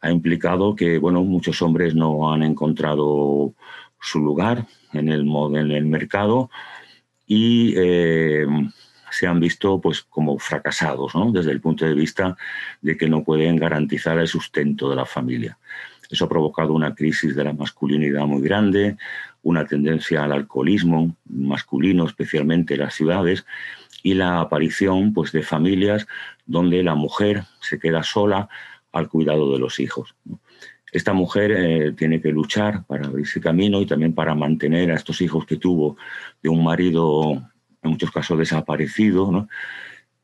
[0.00, 3.54] ha implicado que bueno, muchos hombres no han encontrado
[4.00, 5.26] su lugar en el,
[5.56, 6.50] en el mercado
[7.26, 8.46] y eh,
[9.10, 12.36] se han visto pues, como fracasados desde el punto de vista
[12.80, 15.58] de que no pueden garantizar el sustento de la familia.
[16.08, 18.96] Eso ha provocado una crisis de la masculinidad muy grande,
[19.42, 23.44] una tendencia al alcoholismo masculino, especialmente en las ciudades,
[24.06, 26.06] y la aparición pues, de familias
[26.46, 28.48] donde la mujer se queda sola
[28.92, 30.14] al cuidado de los hijos.
[30.92, 35.20] Esta mujer eh, tiene que luchar para abrirse camino y también para mantener a estos
[35.22, 35.96] hijos que tuvo
[36.40, 37.32] de un marido
[37.82, 39.48] en muchos casos desaparecido,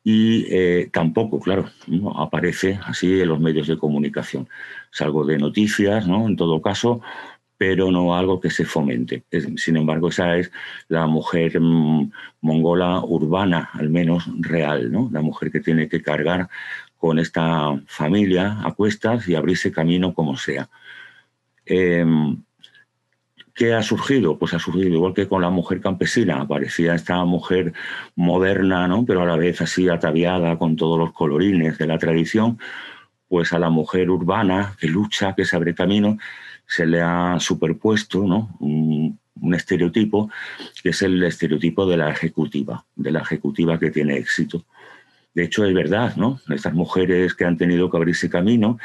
[0.04, 1.68] y eh, tampoco, claro,
[2.16, 4.48] aparece así en los medios de comunicación.
[4.92, 6.28] Es algo de noticias, ¿no?
[6.28, 7.00] en todo caso,
[7.62, 9.22] pero no algo que se fomente.
[9.56, 10.50] sin embargo, esa es
[10.88, 12.10] la mujer mm,
[12.40, 15.08] mongola urbana, al menos real, ¿no?
[15.12, 16.48] la mujer que tiene que cargar
[16.96, 20.68] con esta familia a cuestas y abrirse camino como sea.
[21.64, 22.42] Em,
[23.54, 24.40] ¿Qué ha surgido?
[24.40, 27.74] Pues ha surgido igual que con la mujer campesina, aparecía esta mujer
[28.16, 29.04] moderna, ¿no?
[29.04, 32.58] pero a la vez así ataviada con todos los colorines de la tradición,
[33.28, 36.18] pues a la mujer urbana que lucha, que se abre camino,
[36.66, 38.56] se le ha superpuesto ¿no?
[38.60, 39.18] un,
[39.54, 40.30] estereotipo
[40.82, 44.64] que es el estereotipo de la ejecutiva, de la ejecutiva que tiene éxito.
[45.34, 46.40] De hecho, es verdad, ¿no?
[46.48, 48.78] Estas mujeres que han tenido que abrirse camino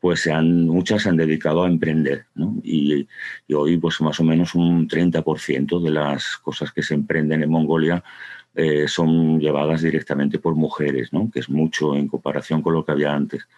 [0.00, 2.26] pues se han, muchas se han dedicado a emprender.
[2.62, 3.08] Y,
[3.52, 8.04] hoy, pues más o menos un 30% de las cosas que se emprenden en Mongolia
[8.54, 11.30] eh, son llevadas directamente por mujeres, ¿no?
[11.30, 13.48] que es mucho en comparación con lo que había antes.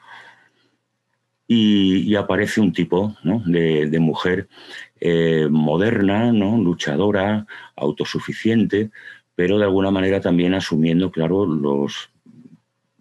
[1.50, 4.48] Y, aparece un tipo de, mujer
[5.00, 6.58] eh, moderna, ¿no?
[6.58, 8.90] luchadora, autosuficiente,
[9.34, 12.10] pero de alguna manera también asumiendo, claro, los,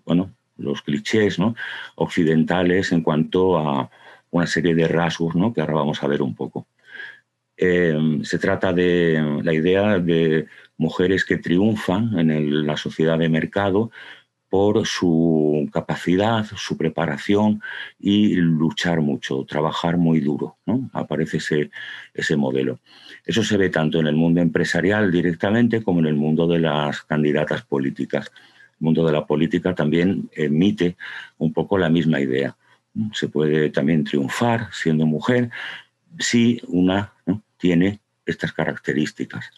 [0.05, 1.55] bueno, los clichés ¿no?
[1.95, 3.89] occidentales en cuanto a
[4.31, 5.53] una serie de rasgos ¿no?
[5.53, 6.67] que ahora vamos a ver un poco.
[7.57, 10.45] Eh, se trata de la idea de
[10.77, 13.91] mujeres que triunfan en la sociedad de mercado
[14.49, 17.61] por su capacidad, su preparación
[17.99, 20.57] y luchar mucho, trabajar muy duro.
[20.93, 21.69] Aparece ese,
[22.13, 22.79] ese modelo.
[23.25, 27.01] Eso se ve tanto en el mundo empresarial directamente como en el mundo de las
[27.01, 28.31] candidatas políticas
[28.79, 30.97] mundo de la política también emite
[31.37, 32.55] un poco la misma idea.
[33.13, 35.49] Se puede también triunfar siendo mujer
[36.19, 37.13] si una
[37.57, 39.51] tiene estas características.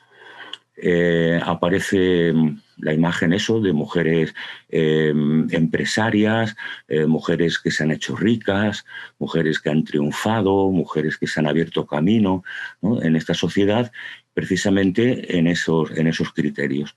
[0.81, 2.33] Eh, aparece
[2.77, 4.33] la imagen eso de mujeres
[4.69, 5.13] eh,
[5.51, 6.55] empresarias,
[6.87, 8.85] eh, mujeres que se han hecho ricas,
[9.17, 12.43] mujeres que han triunfado, mujeres que se han abierto camino
[12.81, 13.91] en esta sociedad,
[14.33, 16.95] precisamente en esos, en esos criterios.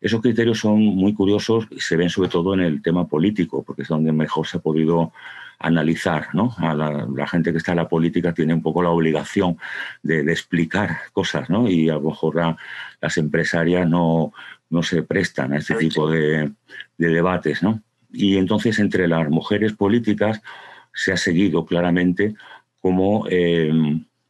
[0.00, 3.82] Esos criterios son muy curiosos y se ven sobre todo en el tema político, porque
[3.82, 5.12] es donde mejor se ha podido
[5.58, 6.28] analizar.
[6.34, 6.54] ¿no?
[6.58, 9.58] A la, gente que está en la política tiene un poco la obligación
[10.02, 11.68] de, explicar cosas ¿no?
[11.68, 12.56] y a lo mejor
[13.00, 14.32] las empresarias no,
[14.70, 16.52] no se prestan a este tipo de,
[16.96, 17.62] debates.
[17.62, 17.82] ¿no?
[18.12, 20.40] Y entonces entre las mujeres políticas
[20.94, 22.34] se ha seguido claramente
[22.80, 23.72] como eh,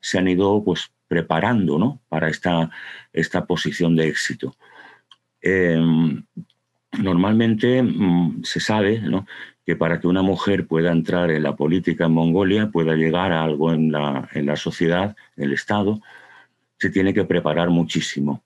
[0.00, 2.00] se han ido pues, preparando ¿no?
[2.08, 2.70] para esta,
[3.12, 4.54] esta posición de éxito.
[5.40, 6.24] Em,
[6.98, 9.00] normalmente mm, se sabe
[9.68, 13.44] que para que una mujer pueda entrar en la política en Mongolia, pueda llegar a
[13.44, 16.00] algo en la, en la sociedad, en el Estado,
[16.78, 18.42] se tiene que preparar muchísimo.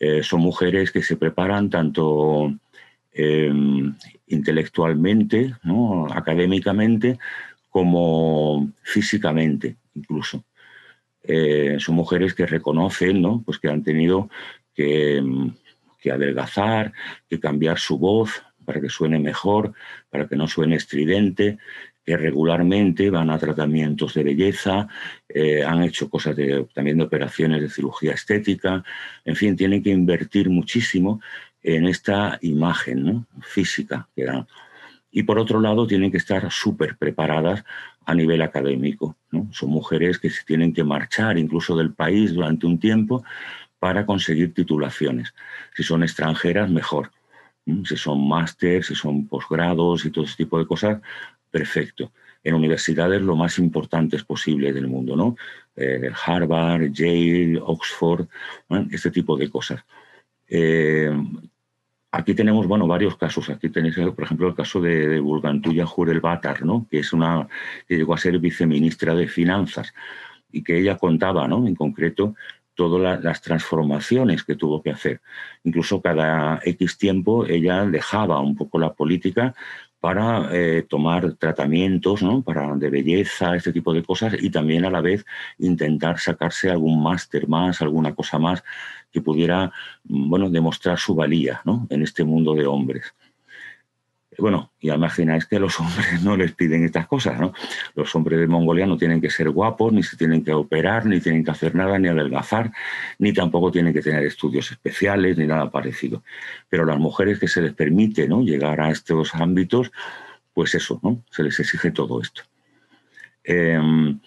[0.00, 2.54] Eh, son mujeres que se preparan tanto
[3.12, 3.94] em,
[4.28, 5.56] intelectualmente,
[6.14, 7.18] académicamente,
[7.68, 10.42] como físicamente incluso.
[11.22, 13.42] Eh, son mujeres que reconocen ¿no?
[13.44, 14.30] pues que han tenido
[14.74, 15.22] que,
[16.00, 16.94] que, adelgazar,
[17.28, 19.72] que cambiar su voz para que suene mejor,
[20.10, 21.58] para que no suene estridente,
[22.04, 24.88] que regularmente van a tratamientos de belleza,
[25.28, 28.84] eh, han hecho cosas de, también de operaciones de cirugía estética,
[29.24, 31.20] en fin, tienen que invertir muchísimo
[31.62, 34.26] en esta imagen física que.
[35.10, 37.64] Y por otro lado, tienen que estar súper preparadas
[38.04, 39.16] a nivel académico.
[39.52, 43.24] Son mujeres que se tienen que marchar incluso del país durante un tiempo
[43.78, 45.34] para conseguir titulaciones.
[45.74, 47.12] Si son extranjeras, mejor.
[47.66, 51.00] Si son máster, si son posgrados y todo ese tipo de cosas,
[51.50, 52.12] perfecto.
[52.42, 55.36] En universidades lo más importantes posible del mundo, ¿no?
[55.76, 58.26] Eh, Harvard, Yale, Oxford,
[58.90, 59.84] este tipo de cosas.
[60.48, 61.10] Eh,
[62.16, 63.50] Aquí tenemos, bueno, varios casos.
[63.50, 66.86] Aquí tenéis, por ejemplo, el caso de, de Jurel Batar, ¿no?
[66.88, 67.48] que es una
[67.88, 69.92] que llegó a ser viceministra de Finanzas
[70.52, 71.66] y que ella contaba, ¿no?
[71.66, 72.36] En concreto,
[72.74, 75.20] todas las transformaciones que tuvo que hacer.
[75.62, 79.54] Incluso cada X tiempo ella dejaba un poco la política
[80.04, 82.42] para eh, tomar tratamientos ¿no?
[82.42, 85.24] para, de belleza, este tipo de cosas, y también a la vez
[85.58, 88.62] intentar sacarse algún máster más, alguna cosa más
[89.10, 89.72] que pudiera
[90.04, 91.86] mm, bueno, demostrar su valía ¿no?
[91.88, 93.14] en este mundo de hombres.
[94.38, 97.52] Bueno, ya imagináis que los hombres no les piden estas cosas, ¿no?
[97.94, 101.20] Los hombres de Mongolia no tienen que ser guapos, ni se tienen que operar, ni
[101.20, 102.72] tienen que hacer nada, ni adelgazar,
[103.18, 106.22] ni tampoco tienen que tener estudios especiales, ni nada parecido.
[106.68, 108.42] Pero las mujeres que se les permite ¿no?
[108.42, 109.92] llegar a estos ámbitos,
[110.52, 111.22] pues eso, ¿no?
[111.30, 112.42] Se les exige todo esto.
[113.42, 114.18] Em,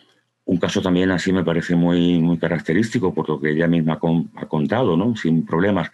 [0.46, 4.00] un caso también así me parece muy, muy característico, por lo que ella misma
[4.36, 5.16] ha contado, ¿no?
[5.16, 5.92] Sin problemas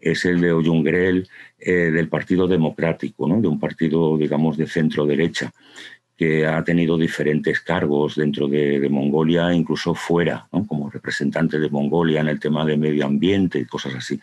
[0.00, 1.28] es el de Oyungrel
[1.58, 3.40] eh, del Partido Democrático, ¿no?
[3.40, 5.52] de un partido, digamos, de centro-derecha,
[6.16, 12.28] que ha tenido diferentes cargos dentro de, Mongolia, incluso fuera, como representante de Mongolia en
[12.28, 14.18] el tema de medio ambiente y cosas así.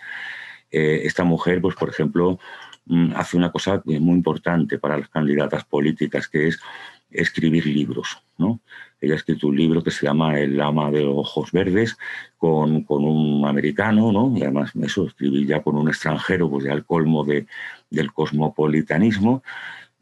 [0.72, 2.40] Eh, esta mujer, pues, por ejemplo,
[2.86, 6.60] mm, hace una cosa muy importante para las candidatas políticas, que es
[7.14, 8.18] escribir libros.
[8.38, 8.60] ¿no?
[9.00, 11.98] Ella ha escrito un libro que se llama El ama de ojos verdes
[12.38, 14.34] con, un americano, ¿no?
[14.36, 17.48] y además eso, escribí ya con un extranjero, pues ya el colmo de,
[17.90, 19.44] del cosmopolitanismo.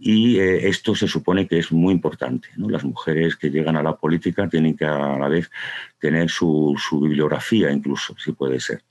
[0.04, 2.48] Y eh, esto se supone que es muy importante.
[2.58, 2.70] ¿no?
[2.70, 5.52] Las mujeres que llegan a la política tienen que a la vez
[6.00, 8.82] tener su, su bibliografía, incluso, si puede ser.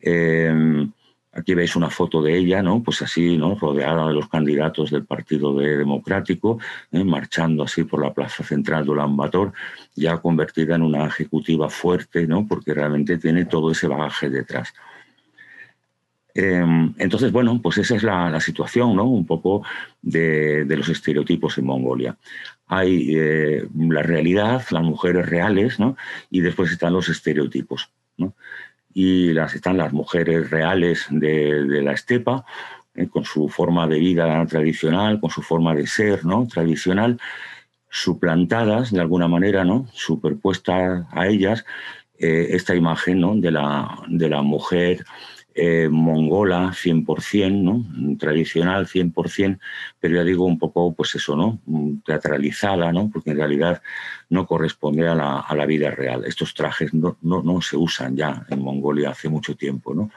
[0.00, 0.88] Eh,
[1.32, 2.82] Aquí veis una foto de ella, ¿no?
[2.82, 3.54] Pues así, ¿no?
[3.54, 6.58] Rodeada de los candidatos del Partido Democrático,
[6.90, 7.04] ¿eh?
[7.04, 9.52] marchando así por la plaza central de Ulan Bator,
[9.94, 12.46] ya convertida en una ejecutiva fuerte, ¿no?
[12.46, 14.72] Porque realmente tiene todo ese bagaje detrás.
[16.34, 19.04] Em, entonces, bueno, pues esa es la, situación, ¿no?
[19.04, 19.64] Un poco
[20.00, 22.16] de, los estereotipos en Mongolia.
[22.68, 25.96] Hay eh, la realidad, las mujeres reales, ¿no?
[26.30, 28.34] Y después están los estereotipos, ¿no?
[29.00, 32.44] Y las, están las mujeres reales de, la estepa,
[32.96, 36.48] eh, con su forma de vida tradicional, con su forma de ser ¿no?
[36.48, 37.20] tradicional,
[37.88, 39.86] suplantadas de alguna manera, ¿no?
[39.92, 41.64] superpuesta a ellas,
[42.18, 43.36] eh, esta imagen ¿no?
[43.36, 45.04] de, la, de la mujer
[45.60, 48.16] eh, mongola 100%, ¿no?
[48.16, 49.58] tradicional 100%,
[49.98, 51.58] pero ya digo un poco, pues eso, ¿no?
[52.04, 53.10] teatralizada, ¿no?
[53.12, 53.82] porque en realidad
[54.30, 56.24] no corresponde a la, a la vida real.
[56.26, 59.94] Estos trajes no, no, no, se usan ya en Mongolia hace mucho tiempo.
[59.94, 60.10] ¿no?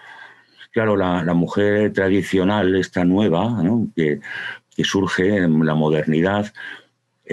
[0.71, 3.63] Claro, la, la mujer tradicional, esta nueva,
[3.95, 4.19] que,
[4.75, 6.53] que surge en la modernidad,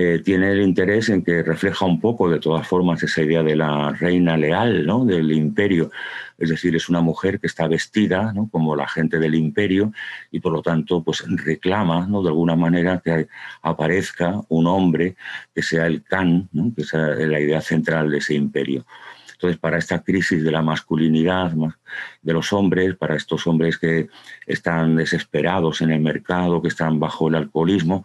[0.01, 3.57] eh, tiene el interés en que refleja un poco, de todas formas, esa idea de
[3.57, 5.05] la reina leal, ¿no?
[5.05, 5.91] del imperio.
[6.39, 8.49] Es decir, es una mujer que está vestida ¿no?
[8.49, 9.93] como la gente del imperio
[10.31, 12.23] y por lo tanto pues, reclama ¿no?
[12.23, 13.27] de alguna manera que
[13.61, 15.17] aparezca un hombre
[15.53, 18.87] que sea el Khan, que sea la idea central de ese imperio.
[19.33, 21.53] Entonces, para esta crisis de la masculinidad
[22.23, 24.09] de los hombres, para estos hombres que
[24.47, 28.05] están desesperados en el mercado, que están bajo el alcoholismo,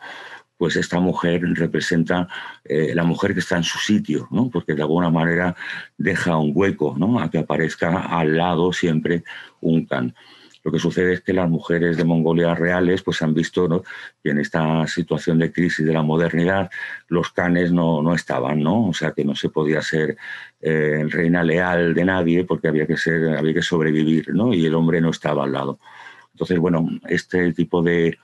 [0.64, 2.30] pues esta mujer representa
[2.64, 4.50] eh, la mujer que está en su sitio, ¿no?
[4.50, 5.58] porque de alguna manera
[5.98, 7.20] deja un hueco ¿no?
[7.20, 9.26] a que aparezca al lado siempre
[9.60, 10.16] un can.
[10.64, 13.84] Lo que sucede es que las mujeres de Mongolia reales pues han visto ¿no?
[14.24, 16.72] que en esta situación de crisis de la modernidad
[17.10, 18.88] los canes no, no estaban, ¿no?
[18.88, 20.16] O sea que no se podía ser
[20.62, 24.54] eh, reina leal de nadie porque había que ser, había que sobrevivir, ¿no?
[24.54, 25.78] Y el hombre no estaba al lado.
[26.32, 28.18] Entonces, bueno, este tipo de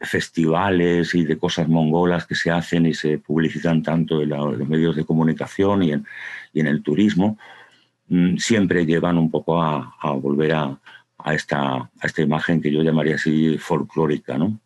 [0.00, 4.96] festivales y de cosas mongolas que se hacen y se publicitan tanto en, los medios
[4.96, 6.06] de comunicación y en,
[6.66, 7.38] el turismo,
[8.08, 10.78] mm, siempre llevan un poco a, volver a,
[11.32, 14.38] esta, imagen que yo llamaría así folclórica.
[14.38, 14.60] ¿no?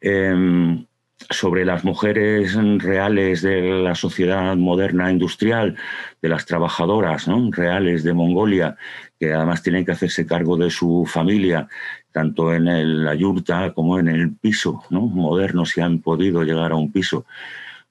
[0.00, 0.84] Em,
[1.28, 5.76] sobre las mujeres reales de la sociedad moderna industrial,
[6.22, 8.76] de las trabajadoras reales de Mongolia,
[9.18, 11.68] que además tienen que hacerse cargo de su familia,
[12.12, 15.02] tanto en la yurta como en el piso ¿no?
[15.02, 17.24] moderno, si han podido llegar a un piso,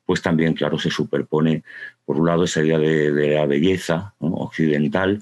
[0.05, 1.63] pues también, claro, se superpone,
[2.03, 5.21] por un lado, esa idea de, la belleza occidental,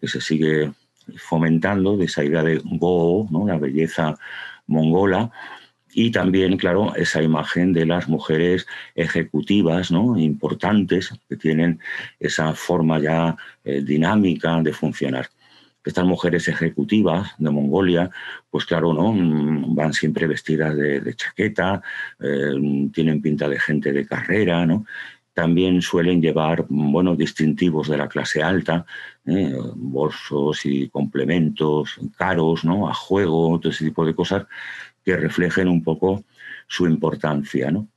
[0.00, 0.72] que se sigue
[1.16, 3.46] fomentando de esa idea de Go, ¿no?
[3.46, 4.16] la belleza
[4.66, 5.30] mongola,
[5.92, 10.16] y también, claro, esa imagen de las mujeres ejecutivas, ¿no?
[10.18, 11.80] importantes, que tienen
[12.18, 15.28] esa forma ya eh, dinámica de funcionar.
[15.84, 18.10] Estas mujeres ejecutivas de Mongolia,
[18.50, 19.12] pues claro, ¿no?
[19.12, 21.82] Mm, van siempre vestidas de, chaqueta,
[22.20, 24.84] eh, tienen pinta de gente de carrera, ¿no?
[25.34, 28.84] También suelen llevar bueno, distintivos de la clase alta,
[29.24, 29.56] ¿eh?
[29.74, 32.88] bolsos y complementos caros, ¿no?
[32.88, 34.46] a juego, todo ese tipo de cosas
[35.02, 36.24] que reflejen un poco
[36.66, 37.70] su importancia.
[37.70, 37.88] ¿no?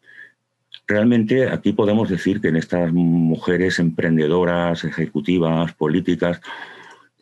[0.88, 6.42] Realmente aquí podemos decir que en estas mujeres emprendedoras, ejecutivas, políticas,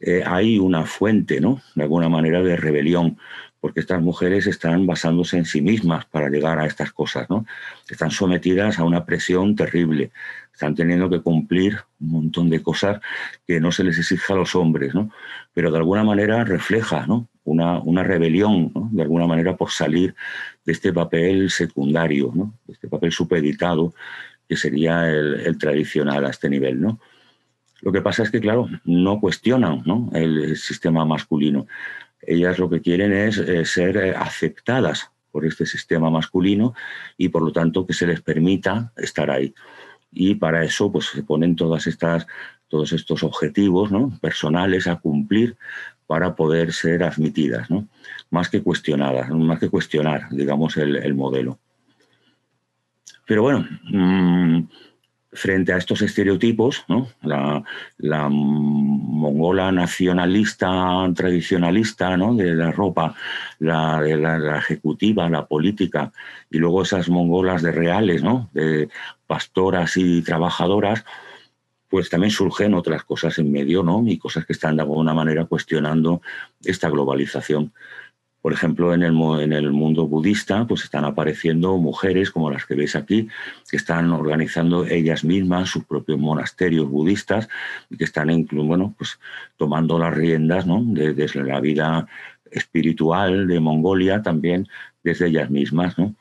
[0.05, 1.61] eh, hay una fuente, ¿no?
[1.75, 3.17] de alguna manera, de rebelión
[3.63, 7.45] porque estas mujeres están basándose en sí mismas para llegar a estas cosas, ¿no?
[7.89, 10.11] Están sometidas a una presión terrible,
[10.51, 12.99] están teniendo que cumplir un montón de cosas
[13.47, 15.11] que no se les exige a los hombres, ¿no?
[15.53, 17.29] Pero de alguna manera refleja, ¿no?
[17.45, 18.89] Una, una rebelión, ¿no?
[18.91, 20.13] De alguna manera por salir
[20.65, 22.53] de este papel secundario, ¿no?
[22.67, 23.93] De este papel supeditado
[24.49, 26.99] que sería el tradicional a este nivel, ¿no?
[27.83, 31.67] Lo que pasa es que, claro, no cuestionan el sistema masculino
[32.25, 36.73] ellas lo que quieren es eh, ser eh, aceptadas por este sistema masculino
[37.17, 39.53] y por lo tanto que se les permita estar ahí.
[40.11, 42.27] Y para eso pues, se ponen todas estas,
[42.67, 43.89] todos estos objetivos
[44.21, 45.57] personales a cumplir
[46.05, 47.67] para poder ser admitidas,
[48.29, 51.59] más que cuestionadas, más que cuestionar, digamos, el, el modelo.
[53.25, 54.63] Pero bueno, mmm,
[55.33, 56.85] frente a estos estereotipos,
[57.21, 63.15] la, mongola nacionalista, tradicionalista, de la ropa,
[63.59, 66.11] la, la, ejecutiva, la política,
[66.49, 68.49] y luego esas mongolas de reales, ¿no?
[68.53, 68.89] de
[69.27, 71.03] pastoras y trabajadoras,
[71.89, 74.03] pues también surgen otras cosas en medio, ¿no?
[74.05, 76.21] y cosas que están de alguna manera cuestionando
[76.63, 77.71] esta globalización.
[78.43, 82.75] Por ejemplo, en el, en el mundo budista pues están apareciendo mujeres como las que
[82.75, 83.29] veis aquí,
[83.71, 87.47] que están organizando ellas mismas sus propios monasterios budistas
[87.89, 89.17] y que están bueno, pues,
[89.55, 90.83] tomando las riendas ¿no?
[90.83, 92.05] desde la vida
[92.51, 94.67] espiritual de Mongolia también
[95.05, 95.97] desde ellas mismas.
[95.97, 96.13] ¿no?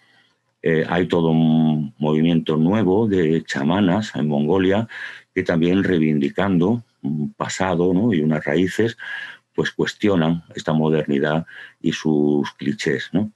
[0.63, 4.87] Eh, hay todo un movimiento nuevo de chamanas en Mongolia
[5.35, 8.13] que también reivindicando un pasado ¿no?
[8.15, 8.97] y unas raíces,
[9.55, 11.47] pues cuestionan esta modernidad
[11.81, 13.31] y sus clichés, ¿no?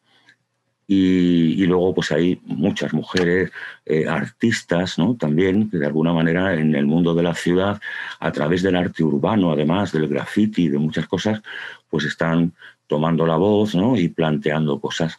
[0.88, 3.50] Y, luego pues hay muchas mujeres
[3.84, 5.16] eh, artistas ¿no?
[5.16, 7.80] también que de alguna manera en el mundo de la ciudad
[8.20, 11.42] a través del arte urbano además del graffiti de muchas cosas
[11.90, 12.52] pues están
[12.86, 13.96] tomando la voz ¿no?
[13.96, 15.18] y planteando cosas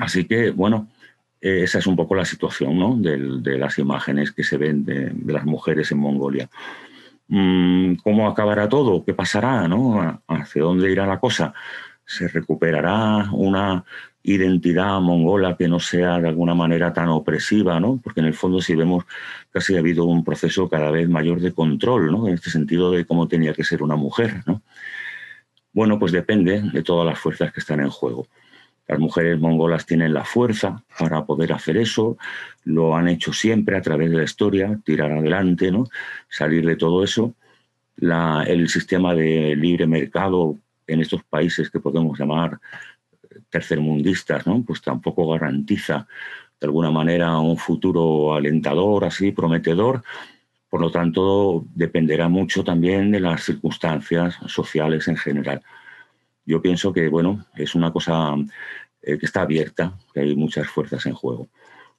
[0.00, 0.86] así que bueno
[1.40, 2.94] eh, esa es un poco la situación ¿no?
[2.94, 6.50] de, las imágenes que se ven de, las mujeres en Mongolia
[7.28, 9.04] ¿Cómo acabará todo?
[9.04, 9.66] ¿Qué pasará?
[9.68, 10.22] ¿no?
[10.26, 11.54] ¿Hacia dónde irá la cosa?
[12.04, 13.84] ¿Se recuperará una
[14.22, 17.80] identidad mongola que no sea de alguna manera tan opresiva?
[17.80, 18.00] ¿no?
[18.02, 19.04] Porque en el fondo si vemos
[19.50, 22.28] casi ha habido un proceso cada vez mayor de control, ¿no?
[22.28, 24.42] en este sentido de cómo tenía que ser una mujer.
[24.46, 24.62] ¿no?
[25.72, 28.26] Bueno, pues depende de todas las fuerzas que están en juego.
[28.88, 32.18] Las mujeres mongolas tienen la fuerza para poder hacer eso,
[32.64, 35.86] lo han hecho siempre a través de la historia, tirar adelante, ¿no?
[36.28, 37.34] salir de todo eso.
[38.46, 42.58] el sistema de libre mercado en estos países que podemos llamar
[43.50, 44.62] tercermundistas, ¿no?
[44.62, 46.06] pues tampoco garantiza
[46.62, 50.02] de alguna manera un futuro alentador, así, prometedor.
[50.70, 55.60] Por lo tanto, dependerá mucho también de las circunstancias sociales en general.
[56.44, 58.34] Yo pienso que, bueno, es una cosa
[59.02, 61.48] eh, que está abierta, que hay muchas fuerzas en juego.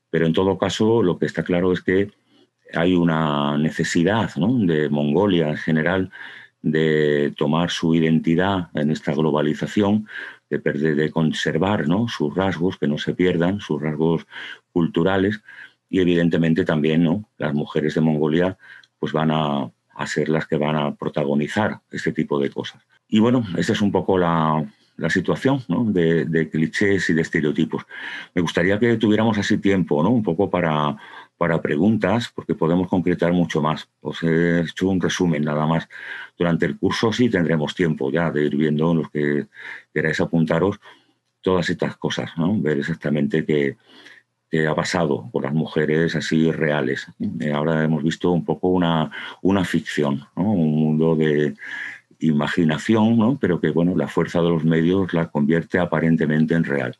[0.10, 2.12] Pero en todo caso, lo que está claro es que
[2.74, 6.12] hay una necesidad de Mongolia en general
[6.62, 10.08] de tomar su identidad en esta globalización,
[10.50, 12.08] de, conservar ¿no?
[12.08, 14.26] sus rasgos, que no se pierdan, sus rasgos
[14.72, 15.42] culturales,
[15.90, 17.30] y evidentemente también ¿no?
[17.38, 18.58] las mujeres de Mongolia
[19.00, 19.72] pues van a
[20.06, 22.82] ser las que van a protagonizar este tipo de cosas.
[23.14, 24.66] Y bueno, esa es un poco la,
[24.98, 25.62] la situación
[25.94, 27.86] de, clichés y de estereotipos.
[28.34, 30.10] Me gustaría que tuviéramos así tiempo, ¿no?
[30.10, 30.98] un poco para,
[31.38, 33.88] para preguntas, porque podemos concretar mucho más.
[34.02, 35.88] Os he hecho un resumen nada más.
[36.36, 39.46] Durante el curso sí tendremos tiempo ya de ir viendo los que
[39.94, 40.80] queráis apuntaros
[41.42, 42.60] todas estas cosas, ¿no?
[42.60, 43.78] ver exactamente qué,
[44.50, 47.06] qué ha pasado con las mujeres así reales.
[47.40, 49.12] Eh, ahora hemos visto un poco una,
[49.44, 50.52] una ficción, ¿no?
[50.52, 51.54] un mundo de
[52.26, 53.38] imaginación, ¿no?
[53.40, 56.98] pero que bueno, la fuerza de los medios la convierte aparentemente en real.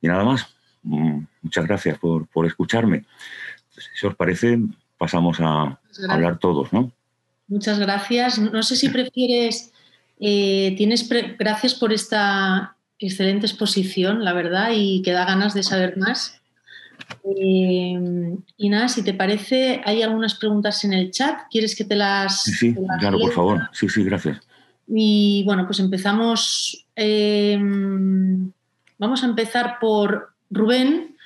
[0.00, 0.54] Y nada más.
[0.82, 3.04] Mm, muchas gracias por, por escucharme.
[3.94, 4.58] Si os parece,
[4.98, 6.92] pasamos a hablar todos, ¿no?
[7.48, 8.38] Muchas gracias.
[8.38, 9.72] No sé si prefieres,
[10.20, 11.08] eh, tienes
[11.38, 16.40] gracias por esta excelente exposición, la verdad, y que da ganas de saber más.
[17.24, 21.42] Eh, y nada, si te parece, hay algunas preguntas en el chat.
[21.50, 22.42] ¿Quieres que te las...
[22.42, 23.68] Sí, sí claro, por favor.
[23.72, 24.40] Sí, sí, gracias.
[24.86, 26.86] Y bueno, pues empezamos.
[26.96, 27.58] Eh,
[28.98, 31.16] vamos a empezar por Rubén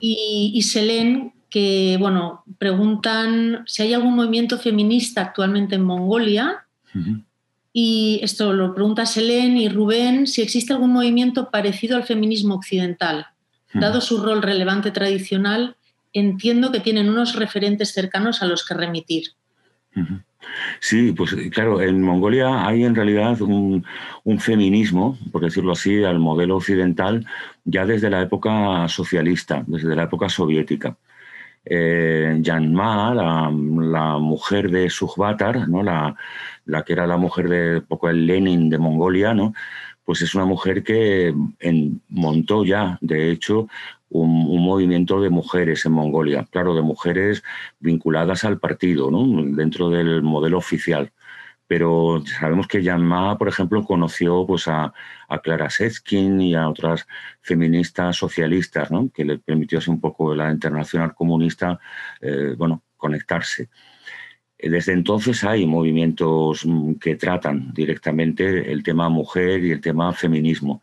[0.00, 6.66] y, y Selén, que bueno, preguntan si hay algún movimiento feminista actualmente en Mongolia.
[7.72, 13.26] Y esto lo pregunta Selén y Rubén, si existe algún movimiento parecido al feminismo occidental.
[13.74, 15.76] Dado su rol relevante tradicional,
[16.12, 19.32] entiendo que tienen unos referentes cercanos a los que remitir.
[20.80, 23.84] Sí, pues claro, en Mongolia hay en realidad un,
[24.38, 27.26] feminismo, por decirlo así, al modelo occidental
[27.64, 30.96] ya desde la época socialista, desde la época soviética.
[31.64, 35.82] Eh, Janma, la, mujer de Sukhvatar, ¿no?
[35.82, 36.16] la,
[36.64, 39.54] la, que era la mujer de poco el Lenin de Mongolia, ¿no?
[40.04, 41.34] Pues es una mujer que
[42.08, 43.68] montó ya, de hecho,
[44.12, 47.42] un, movimiento de mujeres en Mongolia, claro, de mujeres
[47.80, 49.10] vinculadas al partido,
[49.52, 51.12] dentro del modelo oficial.
[51.66, 54.92] Pero sabemos que Jan Ma, por ejemplo, conoció pues, a,
[55.42, 57.06] Clara Setskin y a otras
[57.40, 61.78] feministas socialistas, que le permitió así un poco la internacional comunista
[62.20, 63.70] eh, bueno, conectarse.
[64.62, 70.82] Desde entonces hay movimientos mm, que tratan directamente el tema mujer y el tema feminismo.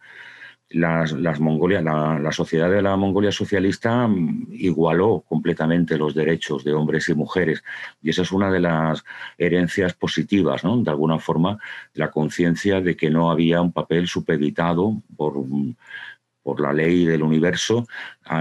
[0.71, 7.09] Las, Mongolia, la, sociedad de la Mongolia socialista mm, igualó completamente los derechos de hombres
[7.09, 7.63] y mujeres
[8.01, 9.03] y esa es una de las
[9.37, 10.77] herencias positivas, ¿no?
[10.77, 11.57] de alguna forma,
[11.93, 15.75] la conciencia de que no había un papel supeditado por, mm,
[16.43, 17.87] por la ley del universo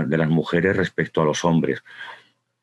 [0.06, 1.82] de las mujeres respecto a los hombres.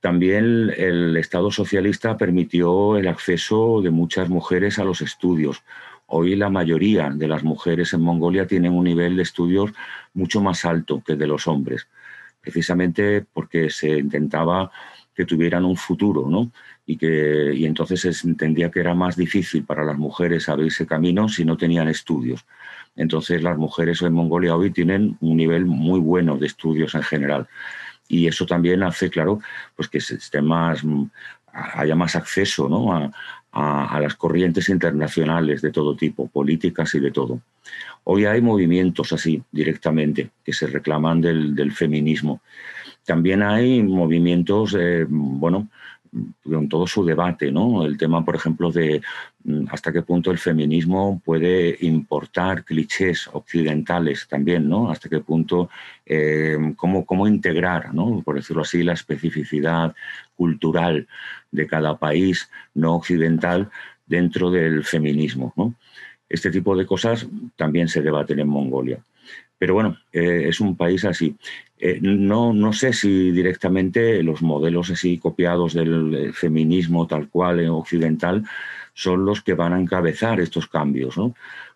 [0.05, 5.63] También el Estado socialista permitió el acceso de muchas mujeres a los estudios.
[6.05, 9.71] Hoy la mayoría de las mujeres en Mongolia tienen un nivel de estudios
[10.13, 11.87] mucho más alto que el de los hombres,
[12.39, 14.69] precisamente porque se intentaba
[15.15, 16.51] que tuvieran un futuro, ¿no?
[16.85, 21.27] Y, que, y entonces se entendía que era más difícil para las mujeres abrirse camino
[21.29, 22.45] si no tenían estudios.
[22.95, 27.47] Entonces las mujeres en Mongolia hoy tienen un nivel muy bueno de estudios en general
[28.07, 29.39] y eso también hace, claro,
[29.75, 30.83] pues que esté más,
[31.51, 32.93] haya más acceso ¿no?
[32.93, 33.11] a,
[34.01, 37.39] las corrientes internacionales de todo tipo, políticas y de todo.
[38.03, 42.41] Hoy hay movimientos así directamente que se reclaman del, feminismo.
[43.05, 45.69] También hay movimientos, eh, bueno,
[46.43, 47.85] con todo su debate, ¿no?
[47.85, 49.01] El tema, por ejemplo, de
[49.43, 54.89] mm, hasta qué punto el feminismo puede importar clichés occidentales también, ¿no?
[54.89, 55.69] Hasta qué punto,
[56.05, 58.21] eh, cómo, cómo, integrar, ¿no?
[58.23, 59.95] Por decirlo así, la especificidad
[60.35, 61.07] cultural
[61.51, 63.69] de cada país no occidental
[64.05, 65.53] dentro del feminismo.
[66.29, 68.99] Este tipo de cosas también se debaten en Mongolia.
[69.57, 71.35] Pero bueno, eh, es un país así.
[71.77, 77.69] Eh, no, no sé si directamente los modelos así copiados del feminismo tal cual en
[77.69, 78.43] occidental
[78.93, 81.35] son los que van a encabezar estos cambios, ¿no?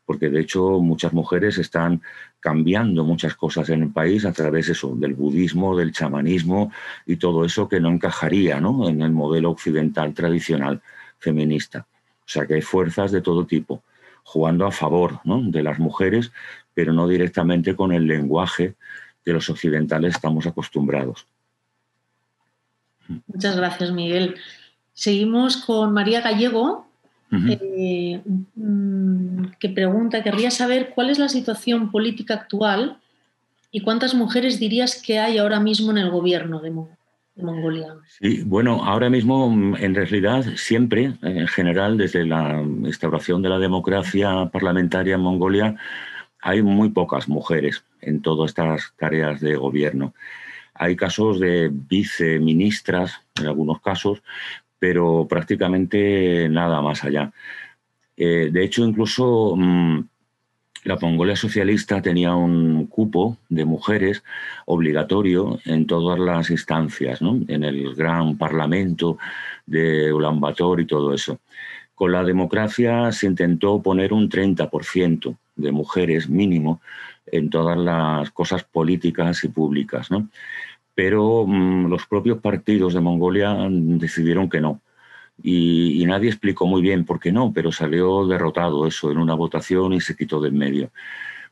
[0.09, 2.01] porque de hecho muchas mujeres están
[2.39, 6.71] cambiando muchas cosas en el país a través eso, del budismo, del chamanismo
[7.05, 8.89] y todo eso que no encajaría ¿no?
[8.89, 10.81] en el modelo occidental tradicional
[11.19, 11.85] feminista.
[12.21, 13.83] O sea que hay fuerzas de todo tipo
[14.23, 15.43] jugando a favor ¿no?
[15.43, 16.31] de las mujeres,
[16.79, 18.75] pero no directamente con el lenguaje
[19.25, 21.27] que los occidentales estamos acostumbrados.
[23.27, 24.35] Muchas gracias, Miguel.
[24.93, 26.87] Seguimos con María Gallego,
[27.49, 28.21] eh,
[28.55, 32.97] mm, que pregunta, querría saber cuál es la situación política actual
[33.69, 36.71] y cuántas mujeres dirías que hay ahora mismo en el gobierno de,
[37.35, 37.95] Mongolia.
[38.21, 44.49] Sí, bueno, ahora mismo, en realidad, siempre, en general, desde la instauración de la democracia
[44.49, 45.75] parlamentaria en Mongolia,
[46.41, 50.13] hay muy pocas mujeres en todas estas tareas de gobierno.
[50.73, 54.21] Hay casos de viceministras, en algunos casos,
[54.79, 57.31] pero prácticamente nada más allá.
[58.15, 59.99] Eh, de hecho, incluso mm,
[60.85, 64.23] la Mongolia socialista tenía un cupo de mujeres
[64.65, 69.17] obligatorio en todas las instancias, en el gran parlamento
[69.65, 71.39] de Ulaanbaatar y todo eso.
[71.95, 76.81] Con la democracia se intentó poner un 30% de mujeres mínimo
[77.27, 80.09] en todas las cosas políticas y públicas.
[80.95, 84.81] Pero mm, los propios partidos de Mongolia decidieron que no
[85.41, 89.93] y, nadie explicó muy bien por qué no, pero salió derrotado eso en una votación
[89.93, 90.91] y se quitó de en medio.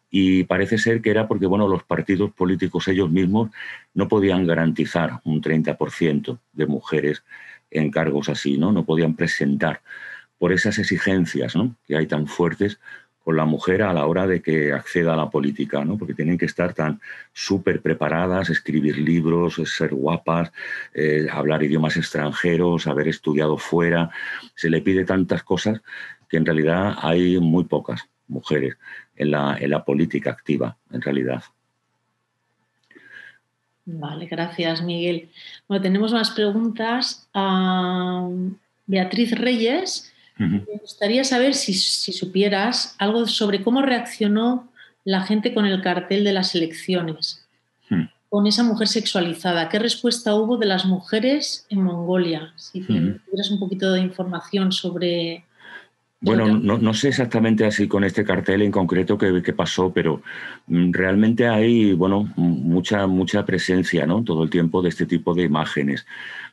[0.10, 3.52] Y parece ser que era porque bueno, los partidos políticos ellos mismos
[3.94, 7.24] no podían garantizar un 30% de mujeres
[7.72, 8.72] en cargos así, ¿no?
[8.72, 9.82] no podían presentar
[10.38, 11.76] por esas exigencias ¿no?
[11.86, 12.80] que hay tan fuertes
[13.28, 15.98] con la mujer a la hora de que acceda a la política, ¿no?
[15.98, 17.02] porque tienen que estar tan
[17.34, 20.54] súper preparadas, escribir libros, ser guapas,
[20.94, 24.12] eh, hablar idiomas extranjeros, haber estudiado fuera.
[24.56, 25.82] Se le pide tantas cosas
[26.30, 28.78] que en realidad hay muy pocas mujeres
[29.18, 31.44] en la, en la política activa, en realidad.
[33.84, 35.32] Vale, gracias Miguel.
[35.68, 37.28] Bueno, tenemos más preguntas.
[37.34, 38.30] Ah,
[38.86, 44.68] Beatriz Reyes me gustaría saber si, supieras algo sobre cómo reaccionó
[45.04, 47.46] la gente con el cartel de las elecciones,
[47.90, 48.04] hmm.
[48.30, 49.70] con esa mujer sexualizada.
[49.70, 52.54] ¿Qué respuesta hubo de las mujeres en Mongolia?
[52.56, 55.44] Si tuvieras un poquito de información sobre...
[56.20, 60.24] Bueno, no, sé exactamente así con este cartel en concreto qué, pasó, pero
[60.66, 64.24] mm, realmente hay bueno, mucha, mucha presencia ¿no?
[64.24, 66.08] todo el tiempo de este tipo de imágenes.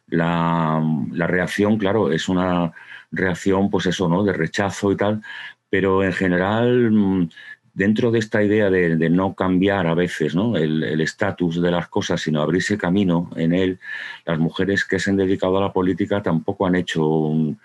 [0.07, 0.83] La,
[1.13, 2.75] la reacción, claro, es una
[3.15, 4.25] reacción, pues eso, ¿no?
[4.25, 5.23] De rechazo y tal,
[5.71, 7.29] pero en general, mm,
[7.75, 10.57] dentro de esta idea de, no cambiar a veces ¿no?
[10.57, 13.81] el estatus de las cosas, sino abrirse camino en él,
[14.25, 17.59] las mujeres que se han dedicado a la política tampoco han hecho un,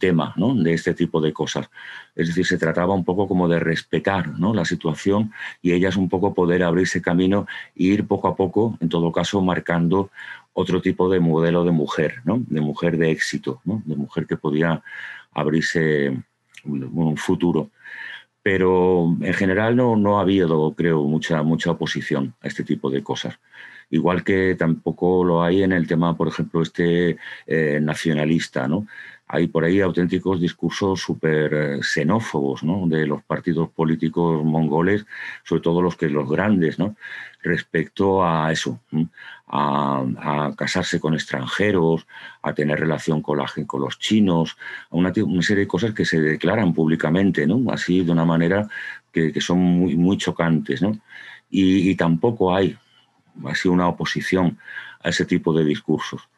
[0.00, 0.54] tema ¿no?
[0.54, 1.70] de este tipo de cosas.
[2.16, 4.52] Es decir, se trataba un poco como de respetar ¿no?
[4.52, 5.32] la situación
[5.62, 7.46] y ellas un poco poder abrirse camino
[7.76, 10.10] e ir poco a poco, en todo caso, marcando
[10.60, 12.42] otro tipo de modelo de mujer, ¿no?
[12.48, 13.80] de mujer de éxito, ¿no?
[13.86, 14.82] de mujer que podía
[15.32, 16.20] abrirse
[16.64, 17.70] un, futuro.
[18.42, 23.04] Pero en general no, no ha habido, creo, mucha, mucha oposición a este tipo de
[23.04, 23.38] cosas.
[23.88, 28.88] Igual que tampoco lo hay en el tema, por ejemplo, este eh, nacionalista, ¿no?
[29.28, 32.88] hay por ahí auténticos discursos súper eh, xenófobos ¿no?
[32.88, 35.06] de los partidos políticos mongoles,
[35.44, 36.96] sobre todo los que los grandes, ¿no?
[37.42, 38.80] respecto a eso,
[39.48, 42.06] a, casarse con extranjeros,
[42.42, 44.56] a tener relación con, los chinos,
[44.90, 47.70] a una, serie de cosas que se declaran públicamente, ¿no?
[47.72, 48.68] así de una manera
[49.12, 50.82] que, son muy, chocantes.
[50.82, 50.98] ¿no?
[51.50, 52.76] Y, y tampoco hay
[53.46, 54.58] así una oposición
[55.02, 56.28] a ese tipo de discursos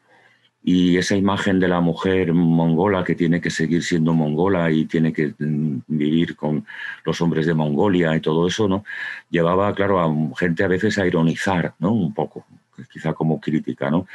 [0.63, 5.11] y esa imagen de la mujer mongola que tiene que seguir siendo mongola y tiene
[5.11, 6.65] que mm, vivir con
[7.03, 8.83] los hombres de Mongolia y todo eso, ¿no?
[9.29, 11.91] Llevaba, claro, a gente a veces a ironizar, ¿no?
[11.93, 12.45] Un poco,
[12.91, 14.07] quizá como crítica, ¿no?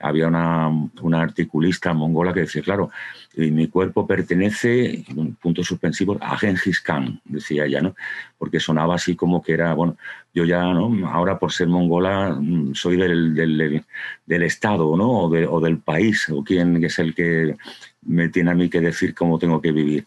[0.00, 2.90] había una, articulista mongola que decía, claro,
[3.36, 5.04] mi cuerpo pertenece,
[5.40, 7.94] punto suspensivo, a Genghis Khan, decía ella, ¿no?
[8.38, 9.96] Porque sonaba así como que era, bueno,
[10.32, 11.06] yo ya, ¿no?
[11.08, 15.10] Ahora por ser mongola mm, soy del, del, Estado, ¿no?
[15.10, 17.56] O, del país, o quién es el que
[18.02, 20.06] me tiene a mí que decir cómo tengo que vivir.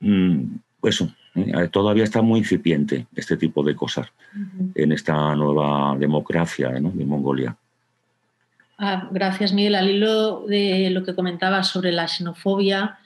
[0.00, 1.68] Mm, eso, ¿eh?
[1.70, 4.08] todavía está muy incipiente este tipo de cosas
[4.74, 7.56] en esta nueva democracia de Mongolia.
[8.78, 9.74] Ah, gracias, Miguel.
[9.76, 12.98] Al hilo de lo que comentabas sobre la xenofobia,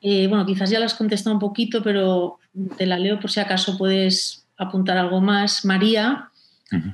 [0.00, 2.38] eh, bueno, quizás ya lo has contestado un poquito, pero
[2.76, 5.64] te la leo por si acaso puedes apuntar algo más.
[5.64, 6.30] María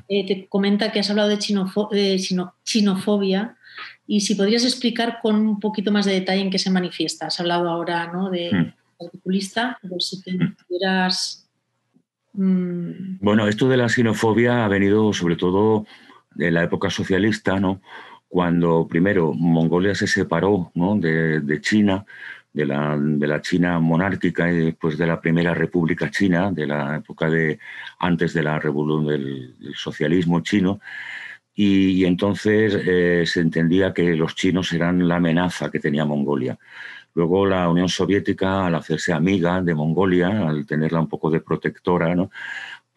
[0.09, 2.19] eh, te comenta que has hablado de,
[2.65, 3.57] xenofobia
[4.07, 7.27] y si podrías explicar con un poquito más de detalle en qué se manifiesta.
[7.27, 8.31] Has hablado ahora ¿no?
[8.31, 10.33] de articulista, pero si te
[10.67, 11.49] pudieras...
[12.33, 15.87] Mm, bueno, esto de la xenofobia ha venido sobre todo
[16.35, 17.81] de la época socialista, ¿no?
[18.31, 22.07] cuando primero Mongolia se separó de, China,
[22.53, 26.99] de la, de la, China monárquica y después de la primera república china, de la
[26.99, 27.59] época de
[27.99, 30.81] antes de la revolución del, socialismo chino,
[31.53, 36.57] y, entonces eh, se entendía que los chinos eran la amenaza que tenía Mongolia.
[37.15, 42.15] Luego la Unión Soviética, al hacerse amiga de Mongolia, al tenerla un poco de protectora,
[42.15, 42.31] ¿no?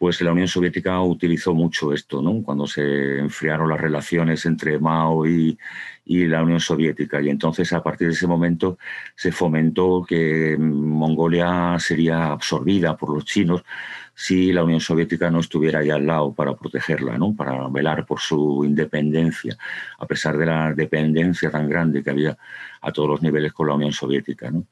[0.04, 2.44] pues la Unión Soviética utilizó mucho esto, ¿no?
[2.44, 5.58] cuando se enfriaron las relaciones entre Mao y,
[6.06, 7.22] la Unión Soviética.
[7.22, 8.78] Y entonces, a partir de ese momento,
[9.16, 13.64] se fomentó que Mongolia sería absorbida por los chinos
[14.16, 17.36] si la Unión Soviética no estuviera ahí al lado para protegerla, ¿no?
[17.36, 19.58] para velar por su independencia,
[19.98, 22.38] a pesar de la dependencia tan grande que había
[22.82, 24.52] a todos los niveles con la Unión Soviética.
[24.52, 24.66] ¿no?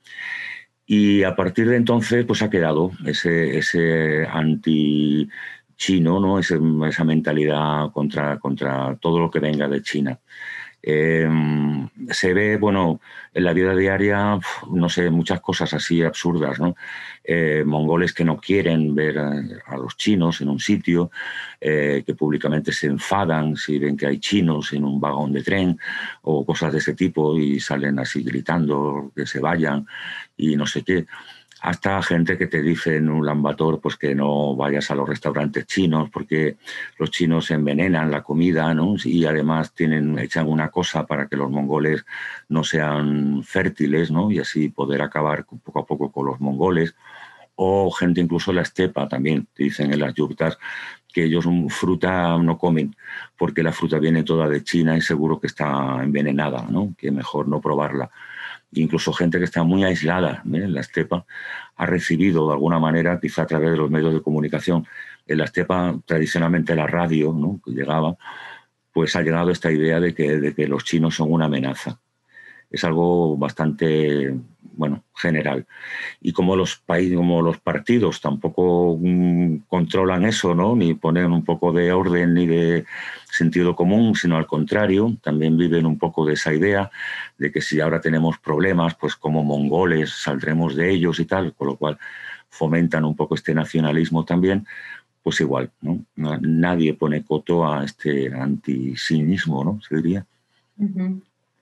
[0.85, 5.27] Y a partir de entonces, pues ha quedado ese, ese anti
[5.75, 6.37] chino, ¿no?
[6.37, 10.19] esa mentalidad contra, contra todo lo que venga de China.
[10.83, 13.01] Em, se ve, bueno,
[13.33, 14.39] en la vida diaria,
[14.71, 16.75] no sé, muchas cosas así absurdas, ¿no?
[17.23, 21.11] Eh, mongoles que no quieren ver a, los chinos en un sitio,
[21.59, 25.77] eh, que públicamente se enfadan si ven que hay chinos en un vagón de tren
[26.23, 29.85] o cosas de ese tipo y salen así gritando que se vayan
[30.35, 31.05] y no sé qué
[31.61, 35.67] hasta gente que te dice en un lambator pues que no vayas a los restaurantes
[35.67, 36.57] chinos porque
[36.97, 38.95] los chinos envenenan la comida ¿no?
[39.03, 42.03] y además tienen echan una cosa para que los mongoles
[42.49, 44.31] no sean fértiles ¿no?
[44.31, 46.95] y así poder acabar poco a poco con los mongoles
[47.55, 50.57] o gente incluso la estepa también dicen en las yurtas
[51.13, 52.95] que ellos fruta no comen
[53.37, 56.95] porque la fruta viene toda de China y seguro que está envenenada, ¿no?
[56.97, 58.09] que mejor no probarla
[58.73, 60.57] incluso gente que está muy aislada ¿eh?
[60.57, 61.25] en la estepa,
[61.75, 64.87] ha recibido de alguna manera, quizá a través de los medios de comunicación,
[65.27, 67.59] en la estepa tradicionalmente la radio ¿no?
[67.63, 68.15] que llegaba,
[68.93, 71.99] pues ha llegado esta idea de que, de que los chinos son una amenaza.
[72.69, 74.33] Es algo bastante
[74.73, 75.65] bueno, general.
[76.21, 80.75] Y como los países, como los partidos tampoco mm, controlan eso, ¿no?
[80.75, 82.85] Ni ponen un poco de orden ni de
[83.29, 86.89] sentido común, sino al contrario, también viven un poco de esa idea
[87.37, 91.67] de que si ahora tenemos problemas, pues como mongoles saldremos de ellos y tal, con
[91.67, 91.97] lo cual
[92.49, 94.65] fomentan un poco este nacionalismo también,
[95.23, 96.03] pues igual, ¿no?
[96.15, 99.79] Nadie pone coto a este antisinismo, ¿no?
[99.87, 100.25] Se diría.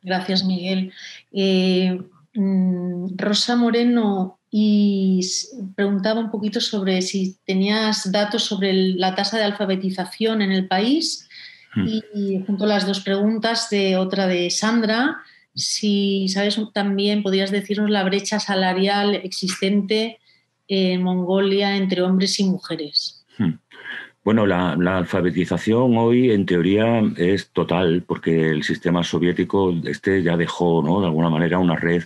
[0.01, 0.93] Gracias, Miguel.
[1.31, 2.01] Eh,
[3.15, 5.21] Rosa Moreno y
[5.75, 11.27] preguntaba un poquito sobre si tenías datos sobre la tasa de alfabetización en el país
[11.75, 11.87] hmm.
[12.13, 15.17] y, junto a las dos preguntas de otra de Sandra,
[15.53, 20.19] si sabes también podrías decirnos la brecha salarial existente
[20.67, 23.18] en Mongolia entre hombres y mujeres.
[24.23, 30.83] Bueno, la, alfabetización hoy en teoría es total, porque el sistema soviético este ya dejó,
[30.83, 30.99] ¿no?
[30.99, 32.03] de alguna manera, una red